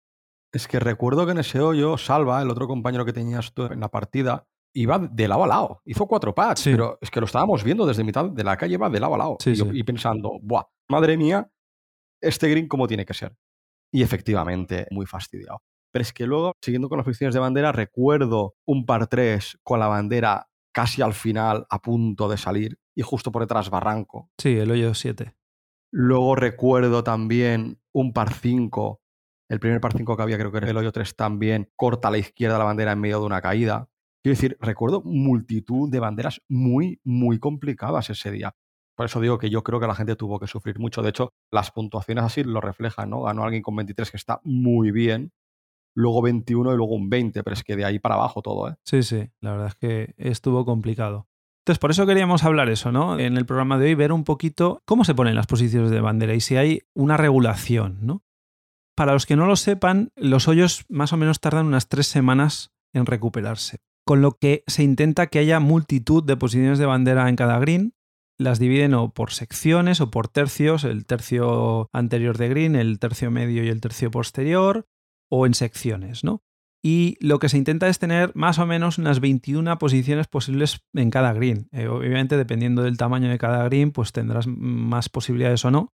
Es 0.58 0.68
que 0.68 0.80
recuerdo 0.80 1.24
que 1.28 1.34
en 1.34 1.38
ese 1.38 1.60
hoyo, 1.60 2.00
Salva, 2.00 2.42
el 2.42 2.50
otro 2.50 2.68
compañero 2.68 3.06
que 3.06 3.14
tenías 3.14 3.54
tú 3.54 3.66
en 3.66 3.80
la 3.80 3.90
partida, 3.90 4.48
iba 4.74 4.98
de 4.98 5.28
lado 5.28 5.44
a 5.44 5.48
lado. 5.48 5.82
Hizo 5.86 6.08
cuatro 6.08 6.34
pads, 6.34 6.62
Sí. 6.62 6.72
pero 6.72 6.98
es 7.00 7.12
que 7.12 7.20
lo 7.20 7.28
estábamos 7.28 7.64
viendo 7.64 7.86
desde 7.86 8.04
mitad 8.04 8.26
de 8.26 8.44
la 8.44 8.58
calle, 8.58 8.76
va 8.78 8.90
de 8.90 9.00
lado 9.00 9.14
a 9.14 9.18
lado. 9.20 9.38
Sí, 9.40 9.52
y, 9.52 9.56
yo- 9.56 9.66
sí. 9.66 9.72
y 9.76 9.84
pensando, 9.84 10.32
¡buah! 10.42 10.64
Madre 10.90 11.16
mía, 11.16 11.48
este 12.20 12.50
green 12.50 12.68
cómo 12.68 12.88
tiene 12.88 13.06
que 13.06 13.14
ser. 13.14 13.36
Y 13.94 14.02
efectivamente, 14.02 14.88
muy 14.90 15.06
fastidiado. 15.06 15.62
Pero 15.94 16.02
es 16.02 16.12
que 16.12 16.26
luego, 16.26 16.54
siguiendo 16.60 16.90
con 16.90 16.98
las 16.98 17.06
posiciones 17.06 17.36
de 17.36 17.40
bandera, 17.40 17.72
recuerdo 17.72 18.56
un 18.66 18.88
par 18.88 19.06
3 19.06 19.60
con 19.62 19.80
la 19.80 19.88
bandera 19.88 20.50
casi 20.74 21.04
al 21.04 21.14
final, 21.14 21.68
a 21.70 21.80
punto 21.84 22.28
de 22.30 22.38
salir, 22.38 22.80
y 22.96 23.04
justo 23.04 23.32
por 23.32 23.44
detrás 23.44 23.70
Barranco. 23.70 24.32
Sí, 24.40 24.58
el 24.58 24.72
hoyo 24.72 24.96
7. 24.96 25.36
Luego 25.92 26.36
recuerdo 26.36 27.04
también 27.04 27.80
un 27.94 28.12
par 28.12 28.34
5, 28.34 29.02
el 29.50 29.60
primer 29.60 29.80
par 29.80 29.94
5 29.94 30.18
que 30.18 30.24
había, 30.24 30.38
creo 30.38 30.52
que 30.52 30.58
era 30.58 30.70
el 30.70 30.78
hoyo 30.78 30.92
3 30.92 31.16
también, 31.16 31.72
corta 31.76 32.10
a 32.10 32.12
la 32.12 32.18
izquierda 32.18 32.58
la 32.58 32.66
bandera 32.66 32.92
en 32.92 33.00
medio 33.00 33.20
de 33.20 33.26
una 33.26 33.42
caída. 33.42 33.90
Quiero 34.24 34.36
decir, 34.36 34.58
recuerdo 34.60 35.02
multitud 35.04 35.90
de 35.90 36.00
banderas 36.00 36.42
muy, 36.50 37.00
muy 37.04 37.40
complicadas 37.40 38.10
ese 38.10 38.32
día. 38.32 38.56
Por 38.96 39.06
eso 39.06 39.22
digo 39.22 39.38
que 39.38 39.50
yo 39.50 39.64
creo 39.64 39.80
que 39.80 39.88
la 39.88 39.96
gente 39.96 40.16
tuvo 40.16 40.40
que 40.40 40.48
sufrir 40.48 40.80
mucho. 40.80 41.02
De 41.02 41.10
hecho, 41.10 41.34
las 41.52 41.72
puntuaciones 41.72 42.24
así 42.24 42.44
lo 42.44 42.60
reflejan, 42.60 43.12
¿no? 43.12 43.22
Ganó 43.22 43.44
alguien 43.44 43.62
con 43.62 43.76
23 43.76 44.10
que 44.10 44.18
está 44.18 44.42
muy 44.44 44.92
bien, 44.92 45.32
luego 45.96 46.22
21 46.24 46.74
y 46.74 46.78
luego 46.78 46.96
un 46.96 47.10
20, 47.10 47.44
pero 47.44 47.54
es 47.54 47.64
que 47.64 47.76
de 47.76 47.86
ahí 47.86 48.00
para 48.00 48.16
abajo 48.16 48.42
todo, 48.42 48.70
¿eh? 48.70 48.76
Sí, 48.84 49.04
sí, 49.04 49.30
la 49.40 49.52
verdad 49.52 49.68
es 49.68 49.76
que 49.76 50.16
estuvo 50.18 50.66
complicado. 50.66 51.28
Entonces, 51.62 51.80
por 51.80 51.92
eso 51.92 52.06
queríamos 52.06 52.44
hablar 52.44 52.70
eso, 52.70 52.92
¿no? 52.92 53.20
En 53.20 53.38
el 53.38 53.46
programa 53.46 53.78
de 53.78 53.88
hoy, 53.88 53.96
ver 53.96 54.12
un 54.12 54.24
poquito 54.24 54.82
cómo 54.86 55.04
se 55.04 55.14
ponen 55.14 55.36
las 55.36 55.48
posiciones 55.48 55.92
de 55.92 56.02
bandera 56.02 56.34
y 56.34 56.40
si 56.40 56.56
hay 56.56 56.82
una 56.94 57.18
regulación, 57.18 58.00
¿no? 58.02 58.24
Para 58.98 59.14
los 59.14 59.28
que 59.28 59.36
no 59.36 59.46
lo 59.46 59.56
sepan, 59.56 60.10
los 60.16 60.48
hoyos 60.48 60.86
más 60.90 61.14
o 61.14 61.18
menos 61.18 61.40
tardan 61.40 61.68
unas 61.68 61.88
tres 61.88 62.08
semanas 62.08 62.72
en 62.94 63.06
recuperarse. 63.06 63.78
Con 64.08 64.24
lo 64.24 64.40
que 64.40 64.64
se 64.66 64.82
intenta 64.82 65.28
que 65.28 65.38
haya 65.38 65.60
multitud 65.60 66.24
de 66.24 66.36
posiciones 66.36 66.80
de 66.80 66.88
bandera 66.88 67.30
en 67.30 67.36
cada 67.36 67.60
green. 67.60 67.94
Las 68.40 68.58
dividen 68.58 68.96
o 68.96 69.14
por 69.14 69.32
secciones 69.32 70.02
o 70.02 70.10
por 70.10 70.28
tercios, 70.28 70.84
el 70.84 71.06
tercio 71.06 71.90
anterior 71.94 72.40
de 72.40 72.50
green, 72.50 72.76
el 72.76 72.98
tercio 72.98 73.30
medio 73.30 73.64
y 73.64 73.68
el 73.68 73.82
tercio 73.82 74.10
posterior, 74.10 74.88
o 75.30 75.46
en 75.46 75.54
secciones, 75.54 76.24
¿no? 76.24 76.42
y 76.84 77.18
lo 77.20 77.40
que 77.40 77.50
se 77.50 77.58
intenta 77.58 77.90
es 77.90 78.00
tener 78.00 78.32
más 78.36 78.60
o 78.60 78.66
menos 78.66 78.98
unas 78.98 79.20
21 79.20 79.78
posiciones 79.78 80.28
posibles 80.28 80.80
en 80.94 81.10
cada 81.10 81.34
green. 81.34 81.68
Eh, 81.72 81.88
obviamente, 81.88 82.38
dependiendo 82.38 82.84
del 82.84 82.98
tamaño 82.98 83.30
de 83.30 83.38
cada 83.38 83.64
green, 83.66 83.92
pues 83.92 84.12
tendrás 84.12 84.48
más 84.48 85.10
posibilidades 85.10 85.66
o 85.66 85.72
no, 85.72 85.92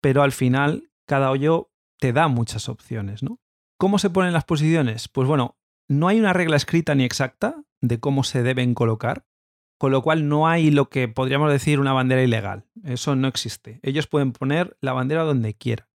pero 0.00 0.22
al 0.22 0.32
final 0.32 0.90
cada 1.06 1.30
hoyo 1.30 1.71
te 2.02 2.12
da 2.12 2.26
muchas 2.26 2.68
opciones, 2.68 3.22
¿no? 3.22 3.38
¿Cómo 3.78 4.00
se 4.00 4.10
ponen 4.10 4.32
las 4.32 4.42
posiciones? 4.42 5.06
Pues 5.06 5.28
bueno, 5.28 5.56
no 5.88 6.08
hay 6.08 6.18
una 6.18 6.32
regla 6.32 6.56
escrita 6.56 6.96
ni 6.96 7.04
exacta 7.04 7.62
de 7.80 8.00
cómo 8.00 8.24
se 8.24 8.42
deben 8.42 8.74
colocar, 8.74 9.24
con 9.78 9.92
lo 9.92 10.02
cual 10.02 10.26
no 10.26 10.48
hay 10.48 10.72
lo 10.72 10.88
que 10.88 11.06
podríamos 11.06 11.52
decir 11.52 11.78
una 11.78 11.92
bandera 11.92 12.24
ilegal. 12.24 12.66
Eso 12.82 13.14
no 13.14 13.28
existe. 13.28 13.78
Ellos 13.84 14.08
pueden 14.08 14.32
poner 14.32 14.76
la 14.80 14.92
bandera 14.92 15.22
donde 15.22 15.54
quieran. 15.54 15.86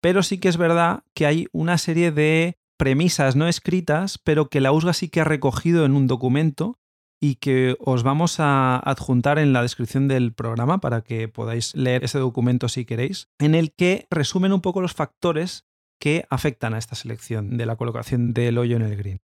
Pero 0.00 0.24
sí 0.24 0.38
que 0.38 0.48
es 0.48 0.56
verdad 0.56 1.04
que 1.14 1.26
hay 1.26 1.46
una 1.52 1.78
serie 1.78 2.10
de 2.10 2.58
premisas 2.76 3.36
no 3.36 3.46
escritas, 3.46 4.18
pero 4.18 4.48
que 4.48 4.60
la 4.60 4.72
USGA 4.72 4.94
sí 4.94 5.10
que 5.10 5.20
ha 5.20 5.24
recogido 5.24 5.84
en 5.84 5.94
un 5.94 6.08
documento 6.08 6.80
y 7.24 7.36
que 7.36 7.76
os 7.78 8.02
vamos 8.02 8.40
a 8.40 8.78
adjuntar 8.78 9.38
en 9.38 9.52
la 9.52 9.62
descripción 9.62 10.08
del 10.08 10.32
programa 10.32 10.78
para 10.78 11.02
que 11.02 11.28
podáis 11.28 11.72
leer 11.76 12.02
ese 12.02 12.18
documento 12.18 12.68
si 12.68 12.84
queréis, 12.84 13.28
en 13.38 13.54
el 13.54 13.72
que 13.72 14.08
resumen 14.10 14.52
un 14.52 14.60
poco 14.60 14.80
los 14.80 14.92
factores 14.92 15.64
que 16.00 16.26
afectan 16.30 16.74
a 16.74 16.78
esta 16.78 16.96
selección 16.96 17.56
de 17.56 17.64
la 17.64 17.76
colocación 17.76 18.34
del 18.34 18.58
hoyo 18.58 18.74
en 18.74 18.82
el 18.82 18.96
green. 18.96 19.20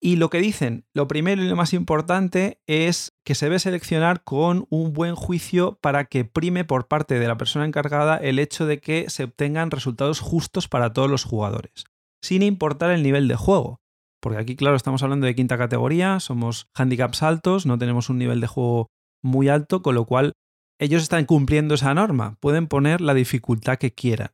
Y 0.00 0.16
lo 0.16 0.30
que 0.30 0.40
dicen, 0.40 0.86
lo 0.94 1.06
primero 1.06 1.42
y 1.42 1.48
lo 1.48 1.54
más 1.54 1.74
importante 1.74 2.62
es 2.66 3.12
que 3.24 3.34
se 3.34 3.46
debe 3.46 3.58
seleccionar 3.58 4.24
con 4.24 4.66
un 4.70 4.94
buen 4.94 5.14
juicio 5.14 5.78
para 5.82 6.06
que 6.06 6.24
prime 6.24 6.64
por 6.64 6.88
parte 6.88 7.18
de 7.18 7.28
la 7.28 7.36
persona 7.36 7.66
encargada 7.66 8.16
el 8.16 8.38
hecho 8.38 8.64
de 8.64 8.80
que 8.80 9.10
se 9.10 9.24
obtengan 9.24 9.70
resultados 9.70 10.20
justos 10.20 10.66
para 10.66 10.94
todos 10.94 11.10
los 11.10 11.24
jugadores, 11.24 11.84
sin 12.22 12.42
importar 12.42 12.90
el 12.90 13.02
nivel 13.02 13.28
de 13.28 13.36
juego. 13.36 13.82
Porque 14.24 14.38
aquí, 14.38 14.56
claro, 14.56 14.74
estamos 14.74 15.02
hablando 15.02 15.26
de 15.26 15.34
quinta 15.34 15.58
categoría, 15.58 16.18
somos 16.18 16.70
handicaps 16.72 17.22
altos, 17.22 17.66
no 17.66 17.76
tenemos 17.76 18.08
un 18.08 18.16
nivel 18.16 18.40
de 18.40 18.46
juego 18.46 18.86
muy 19.22 19.50
alto, 19.50 19.82
con 19.82 19.94
lo 19.94 20.06
cual 20.06 20.32
ellos 20.80 21.02
están 21.02 21.26
cumpliendo 21.26 21.74
esa 21.74 21.92
norma, 21.92 22.38
pueden 22.40 22.66
poner 22.66 23.02
la 23.02 23.12
dificultad 23.12 23.76
que 23.76 23.92
quieran. 23.92 24.30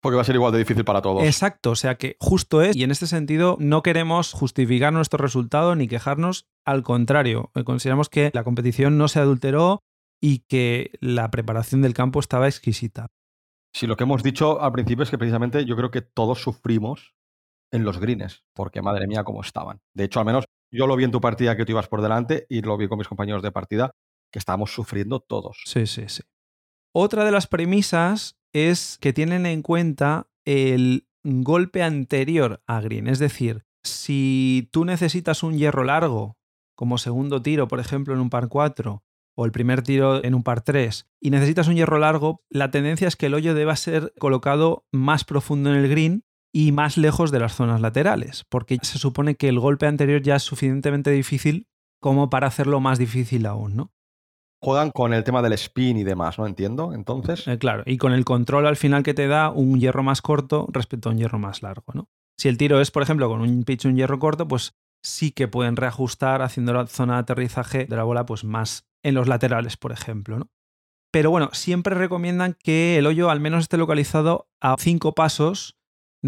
Porque 0.00 0.14
va 0.14 0.22
a 0.22 0.24
ser 0.24 0.36
igual 0.36 0.52
de 0.52 0.60
difícil 0.60 0.84
para 0.84 1.02
todos. 1.02 1.24
Exacto, 1.24 1.72
o 1.72 1.74
sea 1.74 1.96
que 1.96 2.16
justo 2.20 2.62
es, 2.62 2.76
y 2.76 2.84
en 2.84 2.92
este 2.92 3.08
sentido 3.08 3.56
no 3.58 3.82
queremos 3.82 4.32
justificar 4.32 4.92
nuestro 4.92 5.18
resultado 5.18 5.74
ni 5.74 5.88
quejarnos, 5.88 6.46
al 6.64 6.84
contrario, 6.84 7.50
eh, 7.56 7.64
consideramos 7.64 8.08
que 8.08 8.30
la 8.32 8.44
competición 8.44 8.96
no 8.96 9.08
se 9.08 9.18
adulteró 9.18 9.80
y 10.22 10.44
que 10.48 10.92
la 11.00 11.32
preparación 11.32 11.82
del 11.82 11.94
campo 11.94 12.20
estaba 12.20 12.46
exquisita. 12.46 13.08
Sí, 13.74 13.88
lo 13.88 13.96
que 13.96 14.04
hemos 14.04 14.22
dicho 14.22 14.62
al 14.62 14.70
principio 14.70 15.02
es 15.02 15.10
que 15.10 15.18
precisamente 15.18 15.64
yo 15.64 15.74
creo 15.74 15.90
que 15.90 16.00
todos 16.00 16.40
sufrimos 16.40 17.15
en 17.70 17.84
los 17.84 17.98
greens, 17.98 18.44
porque 18.54 18.82
madre 18.82 19.06
mía 19.06 19.24
cómo 19.24 19.40
estaban. 19.40 19.80
De 19.94 20.04
hecho, 20.04 20.20
al 20.20 20.26
menos 20.26 20.44
yo 20.70 20.86
lo 20.86 20.96
vi 20.96 21.04
en 21.04 21.10
tu 21.10 21.20
partida 21.20 21.56
que 21.56 21.64
tú 21.64 21.72
ibas 21.72 21.88
por 21.88 22.02
delante 22.02 22.46
y 22.48 22.62
lo 22.62 22.76
vi 22.76 22.88
con 22.88 22.98
mis 22.98 23.08
compañeros 23.08 23.42
de 23.42 23.52
partida, 23.52 23.90
que 24.30 24.38
estábamos 24.38 24.72
sufriendo 24.72 25.20
todos. 25.20 25.62
Sí, 25.64 25.86
sí, 25.86 26.04
sí. 26.08 26.22
Otra 26.92 27.24
de 27.24 27.30
las 27.30 27.46
premisas 27.46 28.38
es 28.52 28.98
que 28.98 29.12
tienen 29.12 29.46
en 29.46 29.62
cuenta 29.62 30.28
el 30.44 31.06
golpe 31.24 31.82
anterior 31.82 32.62
a 32.66 32.80
green. 32.80 33.08
Es 33.08 33.18
decir, 33.18 33.64
si 33.82 34.68
tú 34.72 34.84
necesitas 34.84 35.42
un 35.42 35.58
hierro 35.58 35.84
largo, 35.84 36.36
como 36.74 36.98
segundo 36.98 37.42
tiro, 37.42 37.68
por 37.68 37.80
ejemplo, 37.80 38.14
en 38.14 38.20
un 38.20 38.30
par 38.30 38.48
4, 38.48 39.02
o 39.38 39.44
el 39.44 39.52
primer 39.52 39.82
tiro 39.82 40.24
en 40.24 40.34
un 40.34 40.42
par 40.42 40.62
3, 40.62 41.06
y 41.20 41.30
necesitas 41.30 41.68
un 41.68 41.74
hierro 41.74 41.98
largo, 41.98 42.42
la 42.48 42.70
tendencia 42.70 43.08
es 43.08 43.16
que 43.16 43.26
el 43.26 43.34
hoyo 43.34 43.54
deba 43.54 43.76
ser 43.76 44.12
colocado 44.18 44.86
más 44.92 45.24
profundo 45.24 45.70
en 45.70 45.76
el 45.76 45.88
green 45.88 46.24
y 46.58 46.72
más 46.72 46.96
lejos 46.96 47.30
de 47.30 47.38
las 47.38 47.54
zonas 47.54 47.82
laterales, 47.82 48.46
porque 48.48 48.78
se 48.80 48.98
supone 48.98 49.34
que 49.34 49.50
el 49.50 49.60
golpe 49.60 49.86
anterior 49.86 50.22
ya 50.22 50.36
es 50.36 50.42
suficientemente 50.42 51.10
difícil 51.10 51.66
como 52.00 52.30
para 52.30 52.46
hacerlo 52.46 52.80
más 52.80 52.98
difícil 52.98 53.44
aún, 53.44 53.76
¿no? 53.76 53.92
juegan 54.62 54.90
con 54.90 55.12
el 55.12 55.22
tema 55.22 55.42
del 55.42 55.52
spin 55.52 55.98
y 55.98 56.02
demás, 56.02 56.38
¿no? 56.38 56.46
Entiendo, 56.46 56.94
entonces. 56.94 57.46
Eh, 57.46 57.58
claro, 57.58 57.82
y 57.84 57.98
con 57.98 58.14
el 58.14 58.24
control 58.24 58.66
al 58.66 58.76
final 58.76 59.02
que 59.02 59.12
te 59.12 59.28
da 59.28 59.50
un 59.50 59.78
hierro 59.78 60.02
más 60.02 60.22
corto 60.22 60.66
respecto 60.72 61.10
a 61.10 61.12
un 61.12 61.18
hierro 61.18 61.38
más 61.38 61.62
largo, 61.62 61.84
¿no? 61.92 62.08
Si 62.38 62.48
el 62.48 62.56
tiro 62.56 62.80
es, 62.80 62.90
por 62.90 63.02
ejemplo, 63.02 63.28
con 63.28 63.42
un 63.42 63.64
pitch 63.64 63.84
un 63.84 63.94
hierro 63.94 64.18
corto, 64.18 64.48
pues 64.48 64.74
sí 65.04 65.32
que 65.32 65.48
pueden 65.48 65.76
reajustar 65.76 66.40
haciendo 66.40 66.72
la 66.72 66.86
zona 66.86 67.14
de 67.14 67.20
aterrizaje 67.20 67.84
de 67.84 67.96
la 67.96 68.02
bola 68.02 68.24
pues 68.24 68.44
más 68.44 68.88
en 69.04 69.14
los 69.14 69.28
laterales, 69.28 69.76
por 69.76 69.92
ejemplo, 69.92 70.38
¿no? 70.38 70.48
Pero 71.12 71.30
bueno, 71.30 71.50
siempre 71.52 71.94
recomiendan 71.94 72.56
que 72.58 72.96
el 72.96 73.06
hoyo 73.06 73.30
al 73.30 73.40
menos 73.40 73.64
esté 73.64 73.76
localizado 73.76 74.48
a 74.60 74.74
cinco 74.78 75.14
pasos 75.14 75.75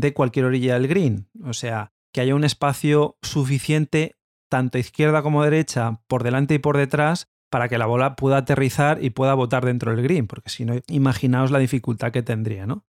de 0.01 0.13
cualquier 0.13 0.47
orilla 0.47 0.75
del 0.75 0.89
green. 0.89 1.29
O 1.45 1.53
sea, 1.53 1.93
que 2.13 2.21
haya 2.21 2.35
un 2.35 2.45
espacio 2.45 3.19
suficiente, 3.23 4.17
tanto 4.49 4.79
izquierda 4.79 5.23
como 5.23 5.45
derecha, 5.45 6.01
por 6.07 6.23
delante 6.23 6.55
y 6.55 6.59
por 6.59 6.77
detrás, 6.77 7.29
para 7.51 7.69
que 7.69 7.79
la 7.79 7.87
bola 7.87 8.17
pueda 8.17 8.39
aterrizar 8.39 9.03
y 9.03 9.11
pueda 9.11 9.35
botar 9.35 9.65
dentro 9.65 9.91
del 9.91 10.03
green, 10.03 10.27
porque 10.27 10.51
si 10.51 10.65
no, 10.65 10.75
imaginaos 10.89 11.51
la 11.51 11.59
dificultad 11.59 12.13
que 12.13 12.23
tendría, 12.23 12.67
¿no? 12.67 12.85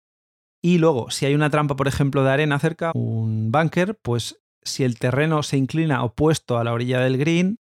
Y 0.62 0.78
luego, 0.78 1.10
si 1.10 1.24
hay 1.24 1.34
una 1.34 1.48
trampa, 1.48 1.76
por 1.76 1.88
ejemplo, 1.88 2.22
de 2.22 2.30
arena 2.30 2.58
cerca, 2.58 2.92
un 2.94 3.50
bunker, 3.50 3.98
pues 4.02 4.42
si 4.62 4.84
el 4.84 4.98
terreno 4.98 5.42
se 5.42 5.56
inclina 5.56 6.04
opuesto 6.04 6.58
a 6.58 6.64
la 6.64 6.74
orilla 6.74 7.00
del 7.00 7.16
green, 7.16 7.58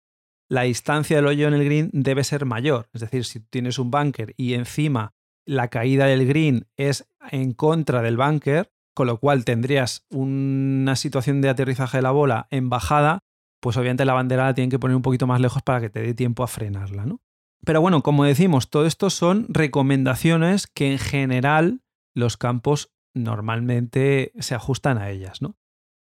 la 0.48 0.62
distancia 0.62 1.16
del 1.16 1.26
hoyo 1.26 1.46
en 1.46 1.54
el 1.54 1.64
green 1.64 1.90
debe 1.92 2.24
ser 2.24 2.44
mayor. 2.44 2.88
Es 2.92 3.02
decir, 3.02 3.24
si 3.24 3.40
tienes 3.40 3.78
un 3.78 3.90
bunker 3.90 4.34
y 4.36 4.54
encima 4.54 5.14
la 5.44 5.68
caída 5.68 6.06
del 6.06 6.26
green 6.26 6.66
es 6.76 7.08
en 7.30 7.52
contra 7.52 8.02
del 8.02 8.16
bunker, 8.16 8.72
con 8.98 9.06
lo 9.06 9.20
cual 9.20 9.44
tendrías 9.44 10.04
una 10.10 10.96
situación 10.96 11.40
de 11.40 11.48
aterrizaje 11.48 11.98
de 11.98 12.02
la 12.02 12.10
bola 12.10 12.48
en 12.50 12.68
bajada, 12.68 13.20
pues 13.60 13.76
obviamente 13.76 14.04
la 14.04 14.12
bandera 14.12 14.46
la 14.46 14.54
tienen 14.54 14.70
que 14.70 14.80
poner 14.80 14.96
un 14.96 15.02
poquito 15.02 15.28
más 15.28 15.40
lejos 15.40 15.62
para 15.62 15.80
que 15.80 15.88
te 15.88 16.02
dé 16.02 16.14
tiempo 16.14 16.42
a 16.42 16.48
frenarla, 16.48 17.06
¿no? 17.06 17.20
Pero 17.64 17.80
bueno, 17.80 18.02
como 18.02 18.24
decimos, 18.24 18.70
todo 18.70 18.86
esto 18.86 19.08
son 19.08 19.46
recomendaciones 19.50 20.66
que 20.66 20.90
en 20.90 20.98
general 20.98 21.82
los 22.12 22.36
campos 22.36 22.90
normalmente 23.14 24.32
se 24.40 24.56
ajustan 24.56 24.98
a 24.98 25.10
ellas, 25.10 25.42
¿no? 25.42 25.56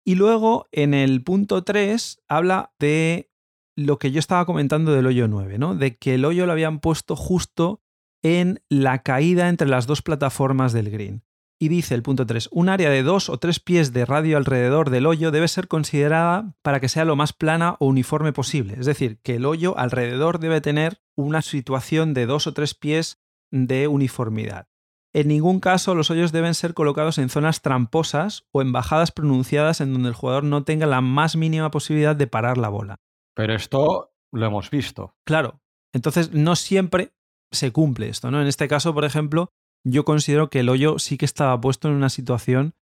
Y 0.06 0.16
luego 0.16 0.70
en 0.72 0.94
el 0.94 1.22
punto 1.22 1.66
3 1.66 2.24
habla 2.30 2.72
de 2.80 3.30
lo 3.76 4.00
que 4.00 4.14
yo 4.14 4.20
estaba 4.20 4.46
comentando 4.46 4.94
del 4.94 5.08
hoyo 5.08 5.28
9, 5.28 5.58
¿no? 5.58 5.76
De 5.76 5.98
que 5.98 6.16
el 6.16 6.24
hoyo 6.24 6.46
lo 6.46 6.54
habían 6.54 6.80
puesto 6.80 7.18
justo 7.18 7.82
en 8.24 8.64
la 8.70 9.00
caída 9.00 9.50
entre 9.50 9.68
las 9.68 9.86
dos 9.86 10.02
plataformas 10.02 10.72
del 10.72 10.92
green. 10.92 11.26
Y 11.58 11.70
dice 11.70 11.96
el 11.96 12.04
punto 12.04 12.26
3, 12.26 12.50
un 12.52 12.68
área 12.68 12.90
de 12.90 13.02
dos 13.02 13.30
o 13.30 13.38
tres 13.38 13.62
pies 13.62 13.94
de 13.94 14.06
radio 14.06 14.36
alrededor 14.36 14.90
del 14.90 15.06
hoyo 15.06 15.32
debe 15.32 15.48
ser 15.48 15.70
considerada 15.70 16.54
para 16.62 16.82
que 16.82 16.90
sea 16.90 17.06
lo 17.06 17.16
más 17.16 17.32
plana 17.32 17.78
o 17.80 17.88
uniforme 17.88 18.34
posible. 18.34 18.76
Es 18.78 18.86
decir, 18.86 19.20
que 19.24 19.36
el 19.36 19.46
hoyo 19.46 19.78
alrededor 19.78 20.40
debe 20.40 20.60
tener 20.60 21.02
una 21.16 21.42
situación 21.42 22.14
de 22.14 22.26
dos 22.26 22.48
o 22.48 22.54
tres 22.54 22.74
pies 22.74 23.22
de 23.52 23.88
uniformidad. 23.88 24.68
En 25.14 25.30
ningún 25.30 25.62
caso 25.62 25.96
los 25.96 26.12
hoyos 26.12 26.34
deben 26.34 26.54
ser 26.56 26.74
colocados 26.74 27.20
en 27.20 27.30
zonas 27.30 27.62
tramposas 27.62 28.46
o 28.52 28.62
en 28.62 28.74
bajadas 28.74 29.12
pronunciadas 29.12 29.80
en 29.80 29.94
donde 29.94 30.10
el 30.10 30.16
jugador 30.16 30.44
no 30.44 30.66
tenga 30.66 30.88
la 30.88 31.00
más 31.00 31.38
mínima 31.38 31.72
posibilidad 31.72 32.18
de 32.18 32.28
parar 32.28 32.58
la 32.58 32.68
bola. 32.68 32.98
Pero 33.34 33.56
esto 33.56 34.14
lo 34.34 34.46
hemos 34.46 34.70
visto. 34.70 35.16
Claro. 35.26 35.62
Entonces 35.94 36.34
no 36.34 36.58
siempre 36.58 37.14
se 37.50 37.72
cumple 37.72 38.10
esto, 38.10 38.30
¿no? 38.30 38.42
En 38.42 38.48
este 38.48 38.68
caso, 38.68 38.94
por 38.94 39.06
ejemplo, 39.06 39.54
yo 39.86 40.04
considero 40.04 40.50
que 40.50 40.60
el 40.60 40.70
hoyo 40.70 41.00
sí 41.00 41.18
que 41.18 41.26
estaba 41.26 41.60
puesto 41.62 41.88
en 41.88 41.94
una 41.94 42.10
situación 42.10 42.74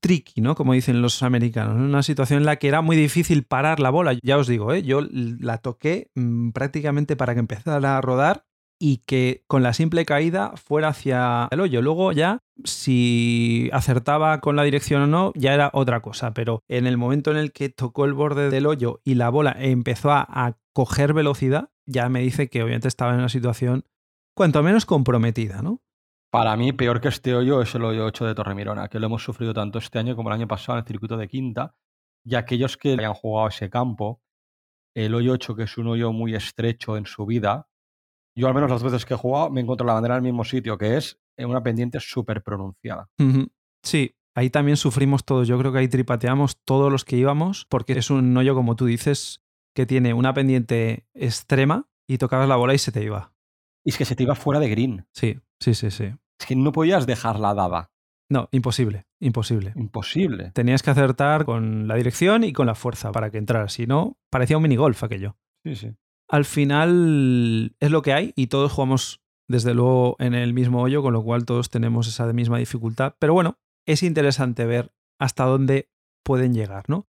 tricky, 0.00 0.40
¿no? 0.40 0.54
Como 0.54 0.74
dicen 0.74 1.02
los 1.02 1.22
americanos, 1.22 1.76
en 1.76 1.82
una 1.82 2.02
situación 2.02 2.40
en 2.40 2.46
la 2.46 2.56
que 2.56 2.68
era 2.68 2.80
muy 2.80 2.96
difícil 2.96 3.42
parar 3.44 3.80
la 3.80 3.90
bola. 3.90 4.16
Ya 4.22 4.38
os 4.38 4.46
digo, 4.46 4.72
¿eh? 4.72 4.82
yo 4.82 5.00
la 5.10 5.58
toqué 5.58 6.10
mm, 6.14 6.50
prácticamente 6.50 7.16
para 7.16 7.34
que 7.34 7.40
empezara 7.40 7.96
a 7.96 8.00
rodar 8.00 8.44
y 8.78 8.98
que 8.98 9.44
con 9.46 9.62
la 9.62 9.72
simple 9.72 10.04
caída 10.04 10.52
fuera 10.56 10.88
hacia 10.88 11.48
el 11.50 11.60
hoyo. 11.60 11.80
Luego 11.80 12.12
ya, 12.12 12.40
si 12.64 13.70
acertaba 13.72 14.40
con 14.40 14.56
la 14.56 14.62
dirección 14.62 15.02
o 15.02 15.06
no, 15.06 15.32
ya 15.34 15.54
era 15.54 15.70
otra 15.72 16.00
cosa. 16.00 16.34
Pero 16.34 16.62
en 16.68 16.86
el 16.86 16.98
momento 16.98 17.30
en 17.30 17.38
el 17.38 17.52
que 17.52 17.70
tocó 17.70 18.04
el 18.04 18.12
borde 18.12 18.50
del 18.50 18.66
hoyo 18.66 19.00
y 19.04 19.14
la 19.14 19.30
bola 19.30 19.56
empezó 19.58 20.10
a, 20.12 20.26
a 20.28 20.58
coger 20.74 21.14
velocidad, 21.14 21.70
ya 21.86 22.10
me 22.10 22.20
dice 22.20 22.48
que 22.50 22.62
obviamente 22.62 22.88
estaba 22.88 23.12
en 23.12 23.20
una 23.20 23.28
situación 23.30 23.86
cuanto 24.36 24.62
menos 24.62 24.84
comprometida, 24.84 25.62
¿no? 25.62 25.80
Para 26.34 26.56
mí, 26.56 26.72
peor 26.72 27.00
que 27.00 27.06
este 27.06 27.32
hoyo 27.32 27.62
es 27.62 27.72
el 27.76 27.84
hoyo 27.84 28.06
8 28.06 28.26
de 28.26 28.34
Torremirona, 28.34 28.88
que 28.88 28.98
lo 28.98 29.06
hemos 29.06 29.22
sufrido 29.22 29.54
tanto 29.54 29.78
este 29.78 30.00
año 30.00 30.16
como 30.16 30.30
el 30.30 30.34
año 30.34 30.48
pasado 30.48 30.76
en 30.76 30.82
el 30.82 30.88
circuito 30.88 31.16
de 31.16 31.28
quinta. 31.28 31.76
Y 32.24 32.34
aquellos 32.34 32.76
que 32.76 32.94
hayan 32.94 33.14
jugado 33.14 33.46
ese 33.46 33.70
campo, 33.70 34.20
el 34.96 35.14
hoyo 35.14 35.34
8, 35.34 35.54
que 35.54 35.62
es 35.62 35.78
un 35.78 35.86
hoyo 35.86 36.12
muy 36.12 36.34
estrecho 36.34 36.96
en 36.96 37.06
su 37.06 37.24
vida, 37.24 37.68
yo 38.36 38.48
al 38.48 38.54
menos 38.54 38.68
las 38.68 38.82
veces 38.82 39.06
que 39.06 39.14
he 39.14 39.16
jugado 39.16 39.48
me 39.50 39.60
encuentro 39.60 39.86
la 39.86 39.92
bandera 39.92 40.16
en 40.16 40.24
el 40.24 40.32
mismo 40.32 40.42
sitio, 40.42 40.76
que 40.76 40.96
es 40.96 41.20
en 41.36 41.50
una 41.50 41.62
pendiente 41.62 42.00
súper 42.00 42.42
pronunciada. 42.42 43.08
Sí, 43.84 44.16
ahí 44.34 44.50
también 44.50 44.76
sufrimos 44.76 45.24
todos. 45.24 45.46
Yo 45.46 45.56
creo 45.56 45.70
que 45.70 45.78
ahí 45.78 45.88
tripateamos 45.88 46.60
todos 46.64 46.90
los 46.90 47.04
que 47.04 47.16
íbamos, 47.16 47.64
porque 47.66 47.92
es 47.92 48.10
un 48.10 48.36
hoyo, 48.36 48.56
como 48.56 48.74
tú 48.74 48.86
dices, 48.86 49.40
que 49.72 49.86
tiene 49.86 50.12
una 50.14 50.34
pendiente 50.34 51.06
extrema 51.14 51.88
y 52.08 52.18
tocabas 52.18 52.48
la 52.48 52.56
bola 52.56 52.74
y 52.74 52.78
se 52.78 52.90
te 52.90 53.04
iba. 53.04 53.32
Y 53.84 53.90
es 53.90 53.98
que 53.98 54.04
se 54.04 54.16
te 54.16 54.24
iba 54.24 54.34
fuera 54.34 54.58
de 54.58 54.68
green. 54.68 55.06
Sí, 55.12 55.38
sí, 55.60 55.74
sí, 55.74 55.92
sí. 55.92 56.12
Es 56.44 56.48
que 56.48 56.56
no 56.56 56.72
podías 56.72 57.06
dejarla 57.06 57.54
dada. 57.54 57.90
No, 58.28 58.50
imposible, 58.52 59.06
imposible. 59.18 59.72
Imposible. 59.76 60.50
Tenías 60.50 60.82
que 60.82 60.90
acertar 60.90 61.46
con 61.46 61.88
la 61.88 61.94
dirección 61.94 62.44
y 62.44 62.52
con 62.52 62.66
la 62.66 62.74
fuerza 62.74 63.12
para 63.12 63.30
que 63.30 63.38
entrara. 63.38 63.70
Si 63.70 63.86
no, 63.86 64.18
parecía 64.28 64.58
un 64.58 64.62
minigolf 64.64 65.02
aquello. 65.02 65.38
Sí, 65.64 65.74
sí. 65.74 65.94
Al 66.28 66.44
final 66.44 67.74
es 67.80 67.90
lo 67.90 68.02
que 68.02 68.12
hay 68.12 68.34
y 68.36 68.48
todos 68.48 68.72
jugamos 68.72 69.22
desde 69.48 69.72
luego 69.72 70.16
en 70.18 70.34
el 70.34 70.52
mismo 70.52 70.82
hoyo, 70.82 71.00
con 71.00 71.14
lo 71.14 71.24
cual 71.24 71.46
todos 71.46 71.70
tenemos 71.70 72.08
esa 72.08 72.30
misma 72.34 72.58
dificultad. 72.58 73.14
Pero 73.18 73.32
bueno, 73.32 73.56
es 73.86 74.02
interesante 74.02 74.66
ver 74.66 74.92
hasta 75.18 75.44
dónde 75.44 75.88
pueden 76.22 76.52
llegar, 76.52 76.84
¿no? 76.88 77.08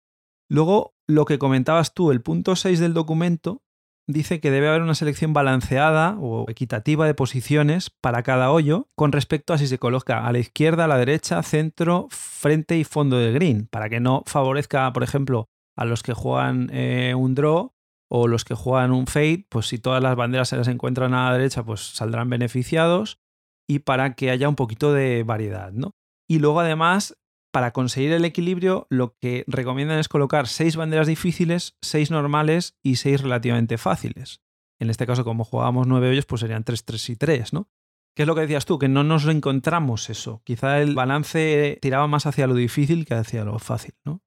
Luego, 0.50 0.96
lo 1.08 1.26
que 1.26 1.40
comentabas 1.40 1.94
tú, 1.94 2.12
el 2.12 2.22
punto 2.22 2.56
6 2.56 2.80
del 2.80 2.94
documento 2.94 3.65
dice 4.08 4.40
que 4.40 4.52
debe 4.52 4.68
haber 4.68 4.82
una 4.82 4.96
selección 4.96 5.34
balanceada 5.34 6.18
o 6.20 6.50
equitativa 6.50 7.08
de 7.08 7.14
posiciones 7.14 7.90
para 7.90 8.24
cada 8.24 8.52
hoyo 8.52 8.88
con 8.96 9.12
respecto 9.12 9.54
a 9.54 9.58
si 9.58 9.68
se 9.68 9.80
coloca 9.80 10.26
a 10.26 10.32
la 10.32 10.40
izquierda, 10.40 10.86
a 10.86 10.88
la 10.88 10.98
derecha, 10.98 11.42
centro, 11.44 12.08
frente 12.12 12.78
y 12.78 12.84
fondo 12.84 13.18
del 13.18 13.34
green, 13.34 13.68
para 13.68 13.90
que 13.90 14.00
no 14.00 14.24
favorezca, 14.26 14.92
por 14.94 15.04
ejemplo, 15.04 15.48
a 15.76 15.86
los 15.86 16.04
que 16.04 16.14
juegan 16.14 16.70
eh, 16.72 17.14
un 17.16 17.36
draw 17.36 17.74
o 18.10 18.28
los 18.28 18.46
que 18.46 18.54
juegan 18.54 18.92
un 18.92 19.08
Fate, 19.08 19.46
pues 19.50 19.68
si 19.68 19.80
todas 19.80 20.02
las 20.02 20.16
banderas 20.16 20.50
se 20.50 20.58
las 20.58 20.68
encuentran 20.68 21.14
a 21.14 21.30
la 21.30 21.38
derecha, 21.38 21.64
pues 21.64 21.82
saldrán 21.82 22.30
beneficiados 22.30 23.20
y 23.68 23.80
para 23.80 24.14
que 24.14 24.30
haya 24.30 24.48
un 24.48 24.56
poquito 24.56 24.94
de 24.94 25.24
variedad, 25.24 25.72
¿no? 25.72 25.92
Y 26.30 26.40
luego 26.40 26.60
además, 26.60 27.18
para 27.56 27.72
conseguir 27.72 28.12
el 28.12 28.26
equilibrio, 28.26 28.86
lo 28.90 29.16
que 29.18 29.46
recomiendan 29.48 29.98
es 29.98 30.10
colocar 30.10 30.50
seis 30.50 30.76
banderas 30.76 31.08
difíciles, 31.08 31.78
seis 31.82 32.12
normales 32.12 32.76
y 32.84 32.98
seis 32.98 33.22
relativamente 33.22 33.78
fáciles. 33.78 34.42
En 34.78 34.90
este 34.90 35.08
caso, 35.08 35.24
como 35.24 35.46
jugábamos 35.46 35.88
nueve 35.88 36.10
hoyos, 36.10 36.26
pues 36.26 36.42
serían 36.42 36.66
tres, 36.66 36.84
tres 36.84 37.10
y 37.10 37.16
tres, 37.16 37.54
¿no? 37.54 37.70
¿Qué 38.14 38.24
es 38.24 38.28
lo 38.28 38.36
que 38.36 38.42
decías 38.42 38.66
tú? 38.66 38.78
Que 38.78 38.90
no 38.90 39.06
nos 39.06 39.26
encontramos 39.26 40.10
eso. 40.10 40.42
Quizá 40.44 40.82
el 40.82 40.96
balance 40.96 41.80
tiraba 41.82 42.08
más 42.08 42.26
hacia 42.26 42.46
lo 42.46 42.56
difícil 42.56 43.06
que 43.06 43.14
hacia 43.14 43.46
lo 43.46 43.58
fácil, 43.58 43.94
¿no? 44.04 44.22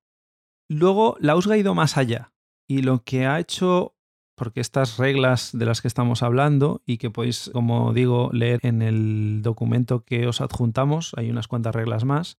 Luego, 0.71 1.19
la 1.21 1.37
USGA 1.37 1.53
ha 1.53 1.59
ido 1.59 1.75
más 1.75 1.99
allá. 1.99 2.33
Y 2.67 2.81
lo 2.81 3.05
que 3.05 3.27
ha 3.27 3.39
hecho, 3.39 3.95
porque 4.37 4.63
estas 4.63 4.97
reglas 4.97 5.51
de 5.53 5.67
las 5.67 5.83
que 5.83 5.89
estamos 5.89 6.23
hablando 6.23 6.81
y 6.87 6.97
que 6.97 7.11
podéis, 7.11 7.51
como 7.53 7.93
digo, 7.93 8.31
leer 8.33 8.61
en 8.63 8.81
el 8.81 9.43
documento 9.43 10.03
que 10.03 10.27
os 10.27 10.41
adjuntamos, 10.41 11.13
hay 11.19 11.29
unas 11.29 11.47
cuantas 11.47 11.75
reglas 11.75 12.07
más. 12.07 12.39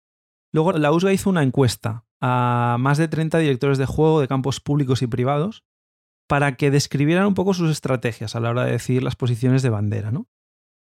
Luego, 0.53 0.73
la 0.73 0.93
USGA 0.93 1.13
hizo 1.13 1.31
una 1.31 1.43
encuesta 1.43 2.05
a 2.21 2.77
más 2.81 2.99
de 2.99 3.09
30 3.09 3.39
directores 3.39 3.79
de 3.79 3.87
juego 3.87 4.21
de 4.21 4.29
campos 4.29 4.61
públicos 4.61 5.03
y 5.03 5.07
privados 5.07 5.65
para 6.29 6.57
que 6.57 6.71
describieran 6.71 7.27
un 7.27 7.35
poco 7.35 7.55
sus 7.55 7.71
estrategias 7.71 8.37
a 8.37 8.41
la 8.41 8.51
hora 8.51 8.65
de 8.65 8.73
decidir 8.73 9.03
las 9.03 9.17
posiciones 9.17 9.63
de 9.63 9.71
bandera, 9.71 10.11
¿no? 10.11 10.27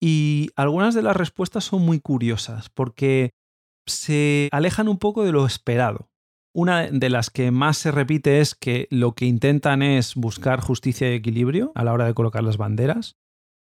Y 0.01 0.49
algunas 0.55 0.93
de 0.93 1.01
las 1.01 1.15
respuestas 1.15 1.63
son 1.63 1.81
muy 1.81 1.99
curiosas 1.99 2.69
porque 2.69 3.31
se 3.85 4.49
alejan 4.51 4.87
un 4.87 4.97
poco 4.97 5.23
de 5.23 5.31
lo 5.31 5.45
esperado. 5.45 6.09
Una 6.53 6.89
de 6.89 7.09
las 7.09 7.29
que 7.29 7.51
más 7.51 7.77
se 7.77 7.91
repite 7.91 8.39
es 8.39 8.55
que 8.55 8.87
lo 8.89 9.13
que 9.13 9.25
intentan 9.25 9.81
es 9.81 10.15
buscar 10.15 10.61
justicia 10.61 11.11
y 11.11 11.15
equilibrio 11.15 11.71
a 11.75 11.83
la 11.83 11.91
hora 11.91 12.05
de 12.05 12.13
colocar 12.13 12.43
las 12.43 12.57
banderas, 12.57 13.17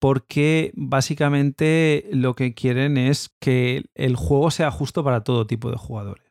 porque 0.01 0.72
básicamente 0.74 2.10
lo 2.12 2.34
que 2.34 2.55
quieren 2.55 2.98
es 2.98 3.29
que 3.39 3.86
el 3.93 4.15
juego 4.15 4.50
sea 4.50 4.72
justo 4.72 5.03
para 5.03 5.24
todo 5.24 5.46
tipo 5.46 5.70
de 5.70 5.77
jugadores. 5.77 6.25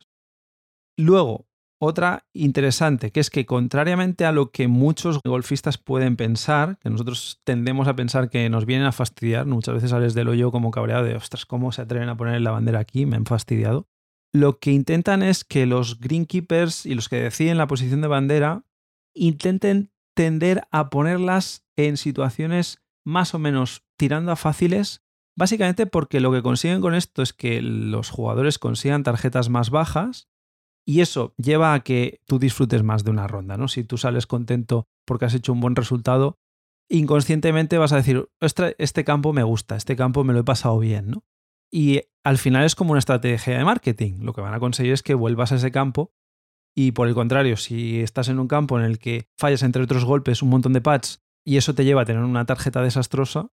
Luego, 0.98 1.46
otra 1.80 2.26
interesante, 2.34 3.12
que 3.12 3.20
es 3.20 3.30
que 3.30 3.46
contrariamente 3.46 4.24
a 4.24 4.32
lo 4.32 4.50
que 4.50 4.66
muchos 4.66 5.20
golfistas 5.24 5.78
pueden 5.78 6.16
pensar, 6.16 6.78
que 6.80 6.90
nosotros 6.90 7.40
tendemos 7.44 7.86
a 7.86 7.94
pensar 7.94 8.28
que 8.28 8.50
nos 8.50 8.66
vienen 8.66 8.88
a 8.88 8.92
fastidiar, 8.92 9.46
muchas 9.46 9.76
veces 9.76 9.90
sales 9.90 10.14
del 10.14 10.28
hoyo 10.28 10.50
como 10.50 10.72
cabreado 10.72 11.04
de, 11.04 11.14
ostras, 11.14 11.46
¿cómo 11.46 11.70
se 11.70 11.82
atreven 11.82 12.08
a 12.08 12.16
poner 12.16 12.40
la 12.40 12.50
bandera 12.50 12.80
aquí? 12.80 13.06
Me 13.06 13.14
han 13.14 13.24
fastidiado. 13.24 13.86
Lo 14.32 14.58
que 14.58 14.72
intentan 14.72 15.22
es 15.22 15.44
que 15.44 15.66
los 15.66 16.00
greenkeepers 16.00 16.86
y 16.86 16.96
los 16.96 17.08
que 17.08 17.22
deciden 17.22 17.56
la 17.56 17.68
posición 17.68 18.00
de 18.00 18.08
bandera 18.08 18.64
intenten 19.14 19.92
tender 20.16 20.64
a 20.72 20.90
ponerlas 20.90 21.64
en 21.76 21.96
situaciones 21.96 22.82
más 23.10 23.34
o 23.34 23.38
menos 23.38 23.84
tirando 23.98 24.32
a 24.32 24.36
fáciles, 24.36 25.02
básicamente 25.36 25.86
porque 25.86 26.20
lo 26.20 26.32
que 26.32 26.42
consiguen 26.42 26.80
con 26.80 26.94
esto 26.94 27.22
es 27.22 27.32
que 27.32 27.60
los 27.60 28.08
jugadores 28.08 28.58
consigan 28.58 29.02
tarjetas 29.02 29.48
más 29.48 29.70
bajas 29.70 30.28
y 30.86 31.00
eso 31.00 31.34
lleva 31.36 31.74
a 31.74 31.80
que 31.80 32.20
tú 32.26 32.38
disfrutes 32.38 32.82
más 32.82 33.04
de 33.04 33.10
una 33.10 33.26
ronda, 33.26 33.56
¿no? 33.56 33.68
Si 33.68 33.84
tú 33.84 33.98
sales 33.98 34.26
contento 34.26 34.88
porque 35.04 35.26
has 35.26 35.34
hecho 35.34 35.52
un 35.52 35.60
buen 35.60 35.76
resultado, 35.76 36.38
inconscientemente 36.88 37.78
vas 37.78 37.92
a 37.92 37.96
decir, 37.96 38.28
este 38.78 39.04
campo 39.04 39.32
me 39.32 39.42
gusta, 39.42 39.76
este 39.76 39.96
campo 39.96 40.24
me 40.24 40.32
lo 40.32 40.40
he 40.40 40.44
pasado 40.44 40.78
bien, 40.78 41.10
¿no? 41.10 41.24
Y 41.70 42.02
al 42.24 42.38
final 42.38 42.64
es 42.64 42.74
como 42.74 42.92
una 42.92 42.98
estrategia 42.98 43.56
de 43.56 43.64
marketing. 43.64 44.20
Lo 44.22 44.32
que 44.32 44.40
van 44.40 44.54
a 44.54 44.60
conseguir 44.60 44.92
es 44.92 45.02
que 45.02 45.14
vuelvas 45.14 45.52
a 45.52 45.56
ese 45.56 45.70
campo 45.70 46.12
y 46.74 46.92
por 46.92 47.08
el 47.08 47.14
contrario, 47.14 47.56
si 47.56 48.00
estás 48.00 48.28
en 48.28 48.38
un 48.38 48.48
campo 48.48 48.78
en 48.78 48.84
el 48.84 48.98
que 48.98 49.28
fallas 49.38 49.62
entre 49.62 49.82
otros 49.82 50.04
golpes 50.04 50.42
un 50.42 50.50
montón 50.50 50.72
de 50.72 50.80
pads 50.80 51.22
y 51.44 51.56
eso 51.56 51.74
te 51.74 51.84
lleva 51.84 52.02
a 52.02 52.04
tener 52.04 52.22
una 52.22 52.44
tarjeta 52.44 52.82
desastrosa, 52.82 53.48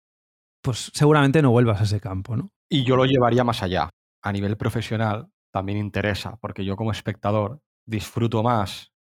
pues 0.63 0.91
seguramente 0.95 1.43
no 1.43 1.51
vuelvas 1.51 1.81
a 1.81 1.85
ese 1.85 2.01
campo, 2.01 2.37
¿no? 2.37 2.51
Y 2.69 2.85
yo 2.85 2.97
lo 2.97 3.05
llevaría 3.05 3.45
más 3.45 3.63
allá. 3.63 3.91
A 4.23 4.33
nivel 4.33 4.57
profesional, 4.57 5.29
también 5.53 5.79
interesa, 5.79 6.37
porque 6.41 6.65
yo 6.65 6.77
como 6.77 6.91
espectador 6.91 7.63
disfruto 7.87 8.43
más 8.43 8.93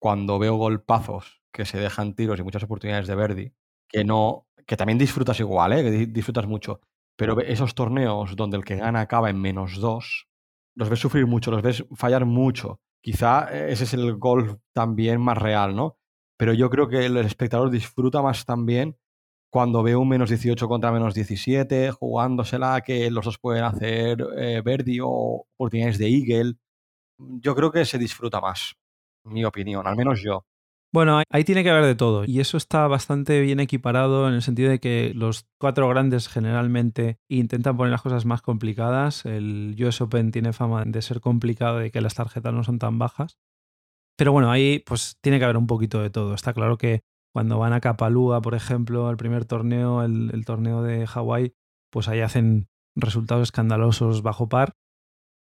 cuando 0.00 0.38
veo 0.38 0.56
golpazos 0.56 1.42
que 1.52 1.64
se 1.64 1.78
dejan 1.78 2.14
tiros 2.14 2.38
y 2.40 2.42
muchas 2.42 2.64
oportunidades 2.64 3.06
de 3.06 3.14
Verdi, 3.14 3.52
que 3.88 4.04
no, 4.04 4.48
que 4.66 4.76
también 4.76 4.98
disfrutas 4.98 5.38
igual, 5.38 5.72
¿eh? 5.72 5.82
que 5.82 6.06
disfrutas 6.06 6.46
mucho, 6.46 6.80
pero 7.16 7.38
esos 7.40 7.74
torneos 7.74 8.34
donde 8.34 8.56
el 8.56 8.64
que 8.64 8.76
gana 8.76 9.00
acaba 9.00 9.30
en 9.30 9.40
menos 9.40 9.78
dos, 9.78 10.26
los 10.74 10.88
ves 10.88 10.98
sufrir 10.98 11.26
mucho, 11.26 11.50
los 11.50 11.62
ves 11.62 11.84
fallar 11.94 12.24
mucho. 12.24 12.80
Quizá 13.00 13.48
ese 13.68 13.84
es 13.84 13.94
el 13.94 14.16
golf 14.16 14.56
también 14.72 15.20
más 15.20 15.38
real, 15.38 15.76
¿no? 15.76 15.98
Pero 16.42 16.54
yo 16.54 16.70
creo 16.70 16.88
que 16.88 17.06
el 17.06 17.16
espectador 17.18 17.70
disfruta 17.70 18.20
más 18.20 18.44
también 18.44 18.96
cuando 19.48 19.84
veo 19.84 20.00
un 20.00 20.08
menos 20.08 20.28
18 20.28 20.66
contra 20.66 20.90
menos 20.90 21.14
17, 21.14 21.92
jugándosela 21.92 22.80
que 22.80 23.12
los 23.12 23.24
dos 23.24 23.38
pueden 23.38 23.62
hacer 23.62 24.18
eh, 24.36 24.60
Verdi 24.60 24.98
o 24.98 25.46
oportunidades 25.54 25.98
de 25.98 26.08
Eagle, 26.08 26.54
yo 27.16 27.54
creo 27.54 27.70
que 27.70 27.84
se 27.84 27.96
disfruta 27.96 28.40
más, 28.40 28.74
mi 29.22 29.44
opinión, 29.44 29.86
al 29.86 29.94
menos 29.94 30.20
yo. 30.20 30.44
Bueno, 30.92 31.22
ahí 31.30 31.44
tiene 31.44 31.62
que 31.62 31.70
haber 31.70 31.84
de 31.84 31.94
todo 31.94 32.24
y 32.24 32.40
eso 32.40 32.56
está 32.56 32.88
bastante 32.88 33.40
bien 33.40 33.60
equiparado 33.60 34.26
en 34.26 34.34
el 34.34 34.42
sentido 34.42 34.68
de 34.68 34.80
que 34.80 35.12
los 35.14 35.46
cuatro 35.60 35.88
grandes 35.88 36.26
generalmente 36.26 37.18
intentan 37.28 37.76
poner 37.76 37.92
las 37.92 38.02
cosas 38.02 38.26
más 38.26 38.42
complicadas. 38.42 39.26
El 39.26 39.76
US 39.78 40.00
Open 40.00 40.32
tiene 40.32 40.52
fama 40.52 40.82
de 40.84 41.02
ser 41.02 41.20
complicado, 41.20 41.78
de 41.78 41.92
que 41.92 42.00
las 42.00 42.16
tarjetas 42.16 42.52
no 42.52 42.64
son 42.64 42.80
tan 42.80 42.98
bajas. 42.98 43.38
Pero 44.16 44.32
bueno, 44.32 44.50
ahí 44.50 44.82
pues 44.86 45.16
tiene 45.20 45.38
que 45.38 45.44
haber 45.44 45.56
un 45.56 45.66
poquito 45.66 46.02
de 46.02 46.10
todo. 46.10 46.34
Está 46.34 46.52
claro 46.52 46.78
que 46.78 47.02
cuando 47.32 47.58
van 47.58 47.72
a 47.72 47.80
Kapalua, 47.80 48.42
por 48.42 48.54
ejemplo, 48.54 49.08
al 49.08 49.16
primer 49.16 49.44
torneo, 49.44 50.02
el, 50.02 50.44
torneo 50.44 50.82
de 50.82 51.06
Hawái, 51.06 51.54
pues 51.90 52.08
ahí 52.08 52.20
hacen 52.20 52.68
resultados 52.94 53.44
escandalosos 53.44 54.22
bajo 54.22 54.48
par, 54.48 54.74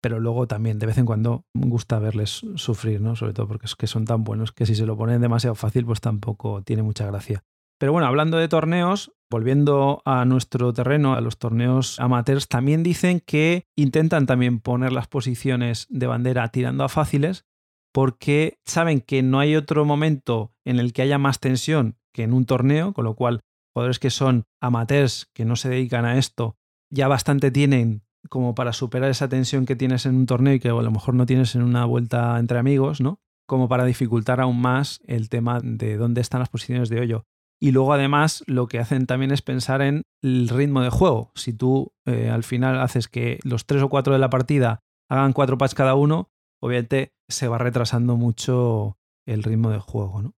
pero 0.01 0.19
luego 0.19 0.47
también 0.47 0.77
de 0.77 0.85
vez 0.85 0.97
en 0.99 1.05
cuando 1.05 1.45
gusta 1.53 1.97
verles 1.99 2.45
sufrir, 2.55 3.01
¿no? 3.01 3.15
Sobre 3.15 3.33
todo 3.33 3.47
porque 3.47 3.65
es 3.65 3.75
que 3.75 3.87
son 3.87 4.05
tan 4.05 4.23
buenos 4.23 4.51
que 4.51 4.65
si 4.65 4.75
se 4.75 4.85
lo 4.85 4.95
ponen 4.95 5.21
demasiado 5.21 5.55
fácil, 5.55 5.85
pues 5.85 6.01
tampoco 6.01 6.61
tiene 6.61 6.83
mucha 6.83 7.05
gracia. 7.07 7.43
Pero 7.79 7.93
bueno, 7.93 8.05
hablando 8.05 8.37
de 8.37 8.47
torneos, 8.47 9.11
volviendo 9.31 10.03
a 10.05 10.23
nuestro 10.25 10.71
terreno, 10.71 11.15
a 11.15 11.21
los 11.21 11.39
torneos 11.39 11.99
amateurs, 11.99 12.47
también 12.47 12.83
dicen 12.83 13.21
que 13.25 13.65
intentan 13.75 14.27
también 14.27 14.59
poner 14.59 14.91
las 14.91 15.07
posiciones 15.07 15.87
de 15.89 16.05
bandera 16.05 16.47
tirando 16.49 16.83
a 16.83 16.89
fáciles, 16.89 17.45
porque 17.91 18.59
saben 18.65 19.01
que 19.01 19.21
no 19.21 19.39
hay 19.39 19.55
otro 19.55 19.85
momento 19.85 20.53
en 20.65 20.79
el 20.79 20.93
que 20.93 21.01
haya 21.01 21.17
más 21.17 21.39
tensión 21.39 21.97
que 22.13 22.23
en 22.23 22.33
un 22.33 22.45
torneo, 22.45 22.93
con 22.93 23.05
lo 23.05 23.15
cual 23.15 23.41
jugadores 23.73 23.99
que 23.99 24.09
son 24.09 24.45
amateurs, 24.61 25.29
que 25.33 25.45
no 25.45 25.55
se 25.55 25.69
dedican 25.69 26.05
a 26.05 26.17
esto, 26.17 26.57
ya 26.89 27.07
bastante 27.07 27.51
tienen 27.51 28.03
como 28.29 28.53
para 28.53 28.73
superar 28.73 29.09
esa 29.09 29.29
tensión 29.29 29.65
que 29.65 29.75
tienes 29.75 30.05
en 30.05 30.15
un 30.15 30.25
torneo 30.25 30.53
y 30.53 30.59
que 30.59 30.69
a 30.69 30.73
lo 30.73 30.91
mejor 30.91 31.15
no 31.15 31.25
tienes 31.25 31.55
en 31.55 31.63
una 31.63 31.85
vuelta 31.85 32.37
entre 32.39 32.59
amigos, 32.59 33.01
¿no? 33.01 33.19
Como 33.47 33.67
para 33.67 33.85
dificultar 33.85 34.39
aún 34.41 34.61
más 34.61 34.99
el 35.05 35.29
tema 35.29 35.59
de 35.61 35.97
dónde 35.97 36.21
están 36.21 36.39
las 36.39 36.49
posiciones 36.49 36.89
de 36.89 36.99
hoyo. 36.99 37.23
Y 37.59 37.71
luego 37.71 37.93
además 37.93 38.43
lo 38.47 38.67
que 38.67 38.79
hacen 38.79 39.05
también 39.05 39.31
es 39.31 39.41
pensar 39.41 39.81
en 39.81 40.03
el 40.23 40.49
ritmo 40.49 40.81
de 40.81 40.89
juego. 40.89 41.31
Si 41.35 41.53
tú 41.53 41.93
eh, 42.05 42.29
al 42.29 42.43
final 42.43 42.79
haces 42.79 43.07
que 43.07 43.39
los 43.43 43.65
tres 43.65 43.83
o 43.83 43.89
cuatro 43.89 44.13
de 44.13 44.19
la 44.19 44.29
partida 44.29 44.79
hagan 45.09 45.33
cuatro 45.33 45.57
pads 45.57 45.75
cada 45.75 45.95
uno, 45.95 46.30
obviamente 46.61 47.13
se 47.27 47.47
va 47.47 47.57
retrasando 47.57 48.15
mucho 48.15 48.97
el 49.25 49.43
ritmo 49.43 49.71
del 49.71 49.79
juego. 49.79 50.21
¿no? 50.21 50.35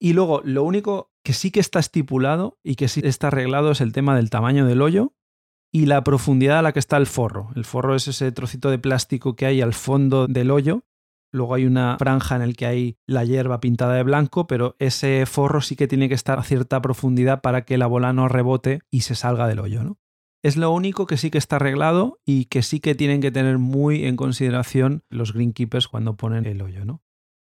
Y 0.00 0.12
luego, 0.12 0.42
lo 0.44 0.62
único 0.62 1.12
que 1.24 1.32
sí 1.32 1.50
que 1.50 1.60
está 1.60 1.80
estipulado 1.80 2.58
y 2.62 2.76
que 2.76 2.88
sí 2.88 3.00
está 3.04 3.28
arreglado 3.28 3.72
es 3.72 3.80
el 3.80 3.92
tema 3.92 4.16
del 4.16 4.30
tamaño 4.30 4.66
del 4.66 4.82
hoyo 4.82 5.14
y 5.72 5.86
la 5.86 6.02
profundidad 6.04 6.60
a 6.60 6.62
la 6.62 6.72
que 6.72 6.78
está 6.78 6.96
el 6.96 7.06
forro. 7.06 7.50
El 7.54 7.64
forro 7.64 7.94
es 7.94 8.08
ese 8.08 8.32
trocito 8.32 8.70
de 8.70 8.78
plástico 8.78 9.36
que 9.36 9.46
hay 9.46 9.60
al 9.60 9.74
fondo 9.74 10.26
del 10.26 10.50
hoyo. 10.50 10.84
Luego 11.30 11.54
hay 11.54 11.66
una 11.66 11.98
franja 11.98 12.36
en 12.36 12.42
el 12.42 12.56
que 12.56 12.64
hay 12.64 12.98
la 13.06 13.24
hierba 13.24 13.60
pintada 13.60 13.94
de 13.94 14.02
blanco, 14.02 14.46
pero 14.46 14.76
ese 14.78 15.26
forro 15.26 15.60
sí 15.60 15.76
que 15.76 15.88
tiene 15.88 16.08
que 16.08 16.14
estar 16.14 16.38
a 16.38 16.42
cierta 16.42 16.80
profundidad 16.80 17.42
para 17.42 17.66
que 17.66 17.76
la 17.76 17.86
bola 17.86 18.14
no 18.14 18.28
rebote 18.28 18.80
y 18.90 19.02
se 19.02 19.14
salga 19.14 19.46
del 19.46 19.58
hoyo. 19.58 19.84
¿no? 19.84 19.98
Es 20.42 20.56
lo 20.56 20.70
único 20.70 21.06
que 21.06 21.16
sí 21.16 21.30
que 21.30 21.38
está 21.38 21.56
arreglado 21.56 22.20
y 22.24 22.44
que 22.46 22.62
sí 22.62 22.80
que 22.80 22.94
tienen 22.94 23.20
que 23.20 23.30
tener 23.30 23.58
muy 23.58 24.04
en 24.04 24.16
consideración 24.16 25.02
los 25.10 25.32
greenkeepers 25.32 25.88
cuando 25.88 26.16
ponen 26.16 26.46
el 26.46 26.62
hoyo, 26.62 26.84
¿no? 26.84 27.02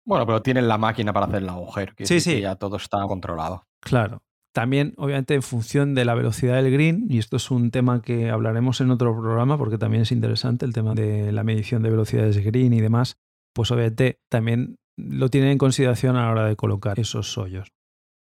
Bueno, 0.06 0.26
pero 0.28 0.42
tienen 0.44 0.68
la 0.68 0.78
máquina 0.78 1.12
para 1.14 1.26
hacer 1.26 1.42
el 1.42 1.50
agujero, 1.50 1.96
que 1.96 2.06
sí, 2.06 2.20
sí. 2.20 2.40
ya 2.40 2.56
todo 2.56 2.78
está 2.78 3.02
controlado. 3.08 3.64
Claro. 3.82 4.22
También, 4.54 4.94
obviamente, 4.98 5.34
en 5.34 5.42
función 5.42 5.96
de 5.96 6.06
la 6.06 6.14
velocidad 6.14 6.62
del 6.62 6.72
green, 6.72 7.08
y 7.10 7.18
esto 7.18 7.38
es 7.38 7.52
un 7.52 7.72
tema 7.72 8.02
que 8.02 8.30
hablaremos 8.30 8.80
en 8.80 8.92
otro 8.92 9.14
programa 9.20 9.58
porque 9.58 9.78
también 9.78 10.04
es 10.04 10.12
interesante 10.12 10.66
el 10.66 10.72
tema 10.72 10.94
de 10.94 11.32
la 11.32 11.44
medición 11.44 11.84
de 11.84 11.90
velocidades 11.90 12.36
de 12.36 12.44
green 12.44 12.72
y 12.72 12.80
demás, 12.80 13.18
pues 13.54 13.72
obviamente 13.72 14.20
también 14.30 14.78
lo 14.96 15.30
tienen 15.30 15.50
en 15.50 15.58
consideración 15.58 16.16
a 16.16 16.26
la 16.26 16.32
hora 16.32 16.46
de 16.46 16.56
colocar 16.56 17.00
esos 17.00 17.38
hoyos. 17.38 17.74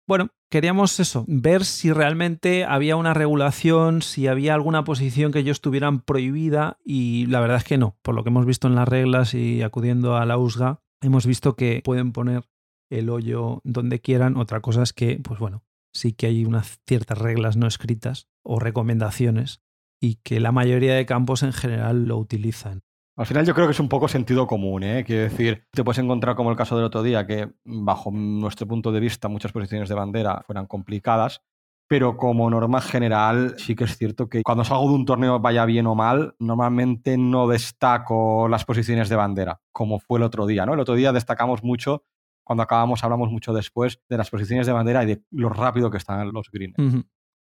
Bueno, 0.09 0.31
queríamos 0.51 1.01
eso, 1.01 1.27
ver 1.29 1.67
si 1.67 1.93
realmente 1.93 2.65
había 2.65 2.97
una 2.97 3.13
regulación, 3.13 4.01
si 4.01 4.27
había 4.27 4.55
alguna 4.55 4.83
posición 4.83 5.33
que 5.33 5.41
ellos 5.41 5.61
tuvieran 5.61 6.01
prohibida 6.01 6.79
y 6.83 7.27
la 7.27 7.41
verdad 7.41 7.59
es 7.59 7.65
que 7.65 7.77
no. 7.77 7.99
Por 8.01 8.15
lo 8.15 8.25
que 8.25 8.31
hemos 8.31 8.47
visto 8.47 8.69
en 8.69 8.75
las 8.75 8.89
reglas 8.89 9.35
y 9.35 9.61
acudiendo 9.61 10.17
a 10.17 10.25
la 10.25 10.39
USGA, 10.39 10.81
hemos 11.03 11.27
visto 11.27 11.57
que 11.57 11.83
pueden 11.85 12.13
poner 12.13 12.49
el 12.89 13.11
hoyo 13.11 13.61
donde 13.65 14.01
quieran. 14.01 14.39
Otra 14.39 14.63
cosa 14.63 14.83
es 14.83 14.95
que, 14.95 15.21
pues 15.23 15.39
bueno, 15.39 15.63
sí 15.93 16.15
que 16.15 16.29
hay 16.29 16.47
unas 16.47 16.81
ciertas 16.87 17.19
reglas 17.19 17.59
no 17.59 17.67
escritas 17.67 18.29
o 18.43 18.59
recomendaciones 18.59 19.61
y 20.01 20.15
que 20.25 20.41
la 20.41 20.53
mayoría 20.53 20.95
de 20.95 21.05
campos 21.05 21.43
en 21.43 21.53
general 21.53 22.07
lo 22.07 22.17
utilizan. 22.17 22.81
Al 23.19 23.27
final 23.27 23.45
yo 23.45 23.53
creo 23.53 23.67
que 23.67 23.73
es 23.73 23.81
un 23.81 23.89
poco 23.89 24.07
sentido 24.07 24.47
común, 24.47 24.85
¿eh? 24.85 25.03
Quiero 25.05 25.25
decir, 25.25 25.65
te 25.73 25.83
puedes 25.83 25.99
encontrar 25.99 26.37
como 26.37 26.53
el 26.53 26.57
caso 26.57 26.77
del 26.77 26.85
otro 26.85 27.03
día, 27.03 27.27
que 27.27 27.51
bajo 27.65 28.13
nuestro 28.13 28.69
punto 28.69 28.93
de 28.93 29.01
vista 29.01 29.27
muchas 29.27 29.51
posiciones 29.51 29.89
de 29.89 29.97
bandera 29.97 30.45
fueran 30.47 30.67
complicadas, 30.67 31.43
pero 31.89 32.17
como 32.17 32.49
norma 32.49 32.81
general 32.81 33.57
sí 33.59 33.75
que 33.75 33.85
es 33.85 33.97
cierto 33.97 34.29
que 34.29 34.45
cuando 34.45 34.63
salgo 34.63 34.89
de 34.89 34.95
un 34.95 35.05
torneo 35.05 35.41
vaya 35.41 35.65
bien 35.65 35.89
o 35.89 35.97
mal, 35.97 36.37
normalmente 36.39 37.19
no 37.19 37.49
destaco 37.49 38.47
las 38.47 38.65
posiciones 38.65 39.09
de 39.09 39.17
bandera, 39.17 39.61
como 39.73 39.99
fue 39.99 40.21
el 40.21 40.23
otro 40.23 40.47
día, 40.47 40.65
¿no? 40.65 40.75
El 40.75 40.81
otro 40.81 40.95
día 40.95 41.13
destacamos 41.13 41.65
mucho, 41.65 42.05
cuando 42.45 42.63
acabamos 42.63 43.03
hablamos 43.03 43.33
mucho 43.33 43.53
después 43.53 44.01
de 44.09 44.17
las 44.17 44.31
posiciones 44.31 44.69
de 44.69 44.73
bandera 44.73 45.03
y 45.03 45.07
de 45.07 45.23
lo 45.33 45.49
rápido 45.49 45.91
que 45.91 45.97
están 45.97 46.31
los 46.33 46.53
greens. 46.53 46.77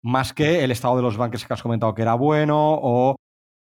Más 0.01 0.33
que 0.33 0.63
el 0.63 0.71
estado 0.71 0.95
de 0.95 1.03
los 1.03 1.15
bunkers 1.15 1.45
que 1.45 1.53
has 1.53 1.61
comentado 1.61 1.93
que 1.93 2.01
era 2.01 2.15
bueno 2.15 2.57
o 2.57 3.17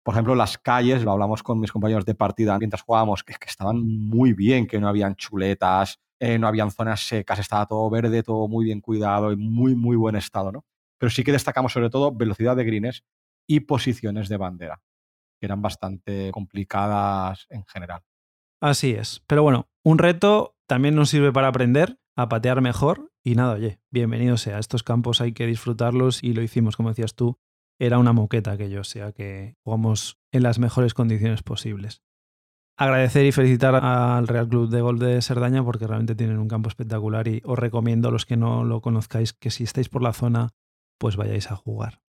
por 0.05 0.13
ejemplo, 0.13 0.35
las 0.35 0.59
calles, 0.59 1.03
lo 1.03 1.11
hablamos 1.13 1.41
con 1.41 1.59
mis 1.59 1.71
compañeros 1.71 2.05
de 2.05 2.13
partida 2.13 2.55
mientras 2.59 2.83
jugábamos, 2.83 3.23
que, 3.23 3.33
estaban 3.47 3.81
muy 3.81 4.33
bien, 4.33 4.67
que 4.67 4.79
no 4.79 4.87
habían 4.87 5.15
chuletas, 5.15 5.99
eh, 6.19 6.37
no 6.37 6.47
habían 6.47 6.69
zonas 6.69 7.07
secas, 7.07 7.39
estaba 7.39 7.65
todo 7.65 7.89
verde, 7.89 8.21
todo 8.21 8.47
muy 8.47 8.65
bien 8.65 8.81
cuidado 8.81 9.31
y 9.31 9.35
muy, 9.35 9.73
muy 9.73 9.95
buen 9.95 10.15
estado, 10.15 10.51
¿no? 10.51 10.63
Pero 10.99 11.09
sí 11.09 11.23
que 11.23 11.31
destacamos 11.31 11.73
sobre 11.73 11.89
todo 11.89 12.11
velocidad 12.11 12.55
de 12.55 12.65
greens 12.65 13.03
y 13.47 13.61
posiciones 13.61 14.29
de 14.29 14.37
bandera, 14.37 14.79
que 15.39 15.47
eran 15.47 15.63
bastante 15.63 16.29
complicadas 16.31 17.47
en 17.49 17.65
general. 17.65 18.03
Así 18.61 18.91
es. 18.91 19.23
Pero 19.25 19.41
bueno, 19.41 19.69
un 19.83 19.97
reto 19.97 20.55
también 20.67 20.93
nos 20.93 21.09
sirve 21.09 21.33
para 21.33 21.47
aprender 21.47 21.97
a 22.15 22.29
patear 22.29 22.61
mejor 22.61 23.11
y 23.23 23.33
nada, 23.33 23.53
oye, 23.53 23.79
bienvenido 23.89 24.37
sea. 24.37 24.59
Estos 24.59 24.83
campos 24.83 25.19
hay 25.19 25.33
que 25.33 25.47
disfrutarlos 25.47 26.23
y 26.23 26.33
lo 26.33 26.43
hicimos, 26.43 26.77
como 26.77 26.89
decías 26.89 27.15
tú, 27.15 27.39
era 27.79 27.99
una 27.99 28.13
moqueta 28.13 28.51
aquello, 28.51 28.81
o 28.81 28.85
sea 28.85 29.11
que 29.11 29.55
jugamos 29.63 30.19
en 30.31 30.43
las 30.43 30.59
mejores 30.59 30.93
condiciones 30.93 31.43
posibles 31.43 32.03
agradecer 32.77 33.25
y 33.25 33.31
felicitar 33.31 33.75
al 33.75 34.27
Real 34.27 34.47
Club 34.47 34.69
de 34.69 34.81
Golf 34.81 34.99
de 34.99 35.21
Serdaña 35.21 35.63
porque 35.63 35.87
realmente 35.87 36.15
tienen 36.15 36.39
un 36.39 36.47
campo 36.47 36.69
espectacular 36.69 37.27
y 37.27 37.41
os 37.45 37.57
recomiendo 37.57 38.09
a 38.09 38.11
los 38.11 38.25
que 38.25 38.37
no 38.37 38.63
lo 38.63 38.81
conozcáis 38.81 39.33
que 39.33 39.51
si 39.51 39.63
estáis 39.63 39.89
por 39.89 40.01
la 40.01 40.13
zona 40.13 40.49
pues 40.97 41.15
vayáis 41.15 41.51
a 41.51 41.55
jugar. 41.55 42.01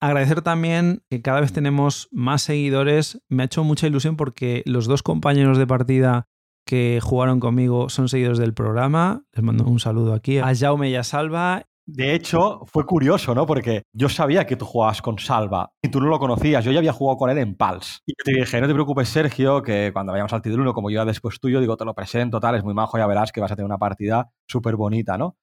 Agradecer 0.00 0.42
también 0.42 1.02
que 1.08 1.22
cada 1.22 1.40
vez 1.40 1.52
tenemos 1.52 2.08
más 2.10 2.42
seguidores. 2.42 3.22
Me 3.28 3.44
ha 3.44 3.46
hecho 3.46 3.62
mucha 3.62 3.86
ilusión 3.86 4.16
porque 4.16 4.62
los 4.66 4.86
dos 4.86 5.02
compañeros 5.04 5.58
de 5.58 5.66
partida 5.66 6.26
que 6.66 6.98
jugaron 7.00 7.38
conmigo 7.38 7.88
son 7.88 8.08
seguidores 8.08 8.38
del 8.38 8.54
programa. 8.54 9.24
Les 9.32 9.44
mando 9.44 9.64
un 9.64 9.78
saludo 9.78 10.14
aquí 10.14 10.38
a 10.38 10.54
Jaume 10.54 10.90
y 10.90 10.96
a 10.96 11.04
Salva 11.04 11.68
de 11.94 12.14
hecho, 12.14 12.62
fue 12.64 12.86
curioso, 12.86 13.34
¿no? 13.34 13.44
Porque 13.44 13.82
yo 13.92 14.08
sabía 14.08 14.46
que 14.46 14.56
tú 14.56 14.64
jugabas 14.64 15.02
con 15.02 15.18
Salva 15.18 15.72
y 15.82 15.88
tú 15.90 16.00
no 16.00 16.06
lo 16.06 16.18
conocías. 16.18 16.64
Yo 16.64 16.72
ya 16.72 16.78
había 16.78 16.94
jugado 16.94 17.18
con 17.18 17.28
él 17.28 17.36
en 17.36 17.54
Pals. 17.54 18.00
Y 18.06 18.14
te 18.14 18.32
dije, 18.32 18.60
no 18.62 18.66
te 18.66 18.72
preocupes, 18.72 19.10
Sergio, 19.10 19.62
que 19.62 19.90
cuando 19.92 20.12
vayamos 20.12 20.32
al 20.32 20.40
Tidruno, 20.40 20.72
como 20.72 20.88
yo 20.88 21.00
ya 21.00 21.04
después 21.04 21.38
tuyo, 21.38 21.60
digo, 21.60 21.76
te 21.76 21.84
lo 21.84 21.94
presento, 21.94 22.40
tal, 22.40 22.54
es 22.54 22.64
muy 22.64 22.72
majo, 22.72 22.96
ya 22.96 23.06
verás 23.06 23.30
que 23.30 23.42
vas 23.42 23.52
a 23.52 23.56
tener 23.56 23.66
una 23.66 23.76
partida 23.76 24.30
súper 24.48 24.76
bonita, 24.76 25.18
¿no? 25.18 25.36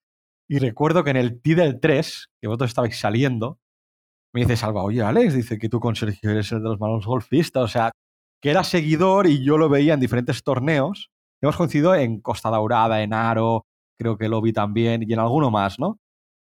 Y 0.48 0.58
recuerdo 0.58 1.04
que 1.04 1.12
en 1.12 1.18
el 1.18 1.40
T 1.40 1.54
del 1.54 1.80
3, 1.80 2.30
que 2.42 2.48
vosotros 2.48 2.72
estabais 2.72 3.00
saliendo, 3.00 3.60
me 4.34 4.42
dice 4.42 4.58
Salva, 4.58 4.84
oye, 4.84 5.04
Alex, 5.04 5.36
dice 5.36 5.60
que 5.60 5.70
tú 5.70 5.80
con 5.80 5.96
Sergio 5.96 6.32
eres 6.32 6.52
el 6.52 6.64
de 6.64 6.70
los 6.70 6.80
malos 6.80 7.06
golfistas. 7.06 7.64
O 7.64 7.68
sea, 7.68 7.92
que 8.42 8.50
era 8.50 8.64
seguidor 8.64 9.28
y 9.28 9.44
yo 9.44 9.60
lo 9.60 9.70
veía 9.70 9.94
en 9.94 10.00
diferentes 10.00 10.44
torneos. 10.44 11.12
Hemos 11.42 11.58
coincidido 11.58 11.94
en 11.94 12.22
Costa 12.22 12.50
Daurada, 12.50 13.04
en 13.04 13.14
Aro, 13.14 13.66
creo 14.00 14.18
que 14.18 14.30
lo 14.30 14.42
vi 14.42 14.52
también, 14.52 15.04
y 15.08 15.14
en 15.14 15.20
alguno 15.20 15.52
más, 15.52 15.80
¿no? 15.80 16.00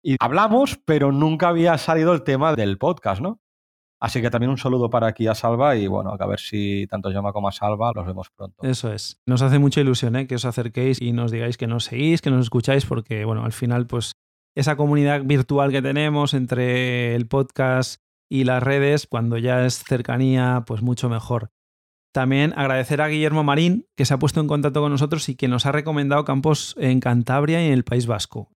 Y 0.02 0.16
hablamos, 0.20 0.80
pero 0.84 1.12
nunca 1.12 1.48
había 1.48 1.76
salido 1.78 2.12
el 2.12 2.22
tema 2.22 2.54
del 2.54 2.78
podcast, 2.78 3.20
¿no? 3.20 3.40
Así 4.00 4.22
que 4.22 4.30
también 4.30 4.50
un 4.50 4.58
saludo 4.58 4.90
para 4.90 5.08
aquí 5.08 5.26
a 5.26 5.34
Salva 5.34 5.74
y 5.74 5.88
bueno, 5.88 6.14
a 6.16 6.26
ver 6.26 6.38
si 6.38 6.86
tanto 6.86 7.10
Llama 7.10 7.32
como 7.32 7.48
a 7.48 7.52
Salva 7.52 7.92
los 7.94 8.06
vemos 8.06 8.30
pronto. 8.30 8.64
Eso 8.64 8.92
es. 8.92 9.20
Nos 9.26 9.42
hace 9.42 9.58
mucha 9.58 9.80
ilusión 9.80 10.14
¿eh? 10.14 10.28
que 10.28 10.36
os 10.36 10.44
acerquéis 10.44 11.02
y 11.02 11.12
nos 11.12 11.32
digáis 11.32 11.56
que 11.56 11.66
nos 11.66 11.84
seguís, 11.84 12.22
que 12.22 12.30
nos 12.30 12.42
escucháis, 12.44 12.86
porque 12.86 13.24
bueno, 13.24 13.44
al 13.44 13.52
final 13.52 13.88
pues 13.88 14.12
esa 14.54 14.76
comunidad 14.76 15.22
virtual 15.24 15.72
que 15.72 15.82
tenemos 15.82 16.32
entre 16.32 17.16
el 17.16 17.26
podcast 17.26 18.00
y 18.30 18.44
las 18.44 18.62
redes, 18.62 19.06
cuando 19.06 19.36
ya 19.36 19.64
es 19.66 19.82
cercanía, 19.82 20.64
pues 20.66 20.82
mucho 20.82 21.08
mejor. 21.08 21.50
También 22.12 22.52
agradecer 22.56 23.00
a 23.00 23.08
Guillermo 23.08 23.42
Marín, 23.42 23.86
que 23.96 24.04
se 24.04 24.14
ha 24.14 24.18
puesto 24.18 24.40
en 24.40 24.46
contacto 24.46 24.80
con 24.80 24.92
nosotros 24.92 25.28
y 25.28 25.34
que 25.34 25.48
nos 25.48 25.66
ha 25.66 25.72
recomendado 25.72 26.24
campos 26.24 26.74
en 26.78 27.00
Cantabria 27.00 27.62
y 27.62 27.66
en 27.66 27.72
el 27.72 27.84
País 27.84 28.06
Vasco. 28.06 28.50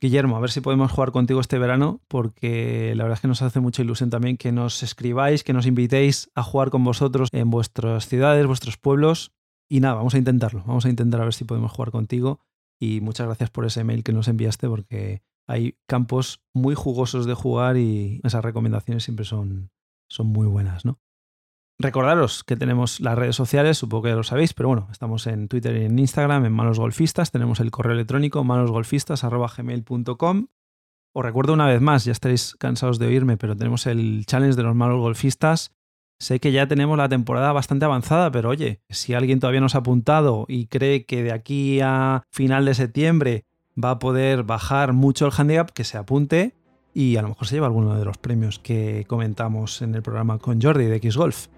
Guillermo, 0.00 0.36
a 0.36 0.40
ver 0.40 0.50
si 0.50 0.60
podemos 0.60 0.92
jugar 0.92 1.10
contigo 1.10 1.40
este 1.40 1.58
verano, 1.58 2.02
porque 2.08 2.94
la 2.94 3.04
verdad 3.04 3.16
es 3.16 3.22
que 3.22 3.28
nos 3.28 3.40
hace 3.40 3.60
mucha 3.60 3.82
ilusión 3.82 4.10
también 4.10 4.36
que 4.36 4.52
nos 4.52 4.82
escribáis, 4.82 5.42
que 5.42 5.54
nos 5.54 5.66
invitéis 5.66 6.30
a 6.34 6.42
jugar 6.42 6.68
con 6.68 6.84
vosotros 6.84 7.30
en 7.32 7.48
vuestras 7.48 8.06
ciudades, 8.06 8.46
vuestros 8.46 8.76
pueblos. 8.76 9.32
Y 9.70 9.80
nada, 9.80 9.94
vamos 9.94 10.14
a 10.14 10.18
intentarlo, 10.18 10.62
vamos 10.66 10.84
a 10.84 10.90
intentar 10.90 11.22
a 11.22 11.24
ver 11.24 11.32
si 11.32 11.44
podemos 11.44 11.72
jugar 11.72 11.90
contigo. 11.90 12.40
Y 12.78 13.00
muchas 13.00 13.26
gracias 13.26 13.48
por 13.48 13.64
ese 13.64 13.84
mail 13.84 14.04
que 14.04 14.12
nos 14.12 14.28
enviaste, 14.28 14.68
porque 14.68 15.22
hay 15.48 15.78
campos 15.86 16.42
muy 16.52 16.74
jugosos 16.74 17.24
de 17.24 17.34
jugar 17.34 17.78
y 17.78 18.20
esas 18.22 18.44
recomendaciones 18.44 19.02
siempre 19.04 19.24
son, 19.24 19.70
son 20.10 20.26
muy 20.26 20.46
buenas, 20.46 20.84
¿no? 20.84 21.00
Recordaros 21.78 22.42
que 22.42 22.56
tenemos 22.56 23.00
las 23.00 23.18
redes 23.18 23.36
sociales, 23.36 23.76
supongo 23.76 24.04
que 24.04 24.08
ya 24.08 24.16
lo 24.16 24.22
sabéis, 24.22 24.54
pero 24.54 24.70
bueno, 24.70 24.88
estamos 24.90 25.26
en 25.26 25.46
Twitter 25.46 25.76
y 25.76 25.84
en 25.84 25.98
Instagram, 25.98 26.46
en 26.46 26.52
Malos 26.52 26.78
Golfistas, 26.78 27.30
tenemos 27.30 27.60
el 27.60 27.70
correo 27.70 27.92
electrónico 27.92 28.42
malosgolfistas.gmail.com. 28.44 30.46
Os 31.12 31.24
recuerdo 31.24 31.52
una 31.52 31.66
vez 31.66 31.82
más, 31.82 32.06
ya 32.06 32.12
estaréis 32.12 32.56
cansados 32.58 32.98
de 32.98 33.06
oírme, 33.06 33.36
pero 33.36 33.56
tenemos 33.56 33.86
el 33.86 34.24
challenge 34.26 34.56
de 34.56 34.62
los 34.62 34.74
malos 34.74 35.00
golfistas. 35.00 35.72
Sé 36.18 36.40
que 36.40 36.52
ya 36.52 36.66
tenemos 36.66 36.96
la 36.96 37.10
temporada 37.10 37.52
bastante 37.52 37.84
avanzada, 37.84 38.30
pero 38.30 38.48
oye, 38.48 38.80
si 38.88 39.12
alguien 39.12 39.38
todavía 39.38 39.60
no 39.60 39.68
se 39.68 39.76
ha 39.76 39.80
apuntado 39.80 40.46
y 40.48 40.68
cree 40.68 41.04
que 41.04 41.22
de 41.22 41.32
aquí 41.32 41.80
a 41.82 42.22
final 42.30 42.64
de 42.64 42.72
septiembre 42.74 43.44
va 43.82 43.92
a 43.92 43.98
poder 43.98 44.44
bajar 44.44 44.94
mucho 44.94 45.26
el 45.26 45.32
handicap, 45.36 45.70
que 45.70 45.84
se 45.84 45.98
apunte 45.98 46.54
y 46.94 47.16
a 47.16 47.22
lo 47.22 47.28
mejor 47.28 47.46
se 47.46 47.56
lleva 47.56 47.66
alguno 47.66 47.98
de 47.98 48.06
los 48.06 48.16
premios 48.16 48.58
que 48.58 49.04
comentamos 49.06 49.82
en 49.82 49.94
el 49.94 50.02
programa 50.02 50.38
con 50.38 50.58
Jordi 50.60 50.86
de 50.86 50.96
X 50.96 51.18
Golf. 51.18 51.48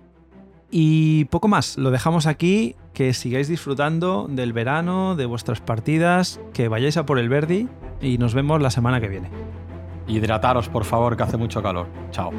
Y 0.70 1.24
poco 1.26 1.48
más, 1.48 1.78
lo 1.78 1.90
dejamos 1.90 2.26
aquí, 2.26 2.76
que 2.92 3.14
sigáis 3.14 3.48
disfrutando 3.48 4.26
del 4.28 4.52
verano, 4.52 5.16
de 5.16 5.26
vuestras 5.26 5.60
partidas, 5.60 6.40
que 6.52 6.68
vayáis 6.68 6.96
a 6.96 7.06
por 7.06 7.18
el 7.18 7.28
Verdi 7.28 7.68
y 8.02 8.18
nos 8.18 8.34
vemos 8.34 8.60
la 8.60 8.70
semana 8.70 9.00
que 9.00 9.08
viene. 9.08 9.30
Hidrataros, 10.06 10.68
por 10.68 10.84
favor, 10.84 11.16
que 11.16 11.22
hace 11.22 11.36
mucho 11.36 11.62
calor. 11.62 11.86
Chao. 12.10 12.32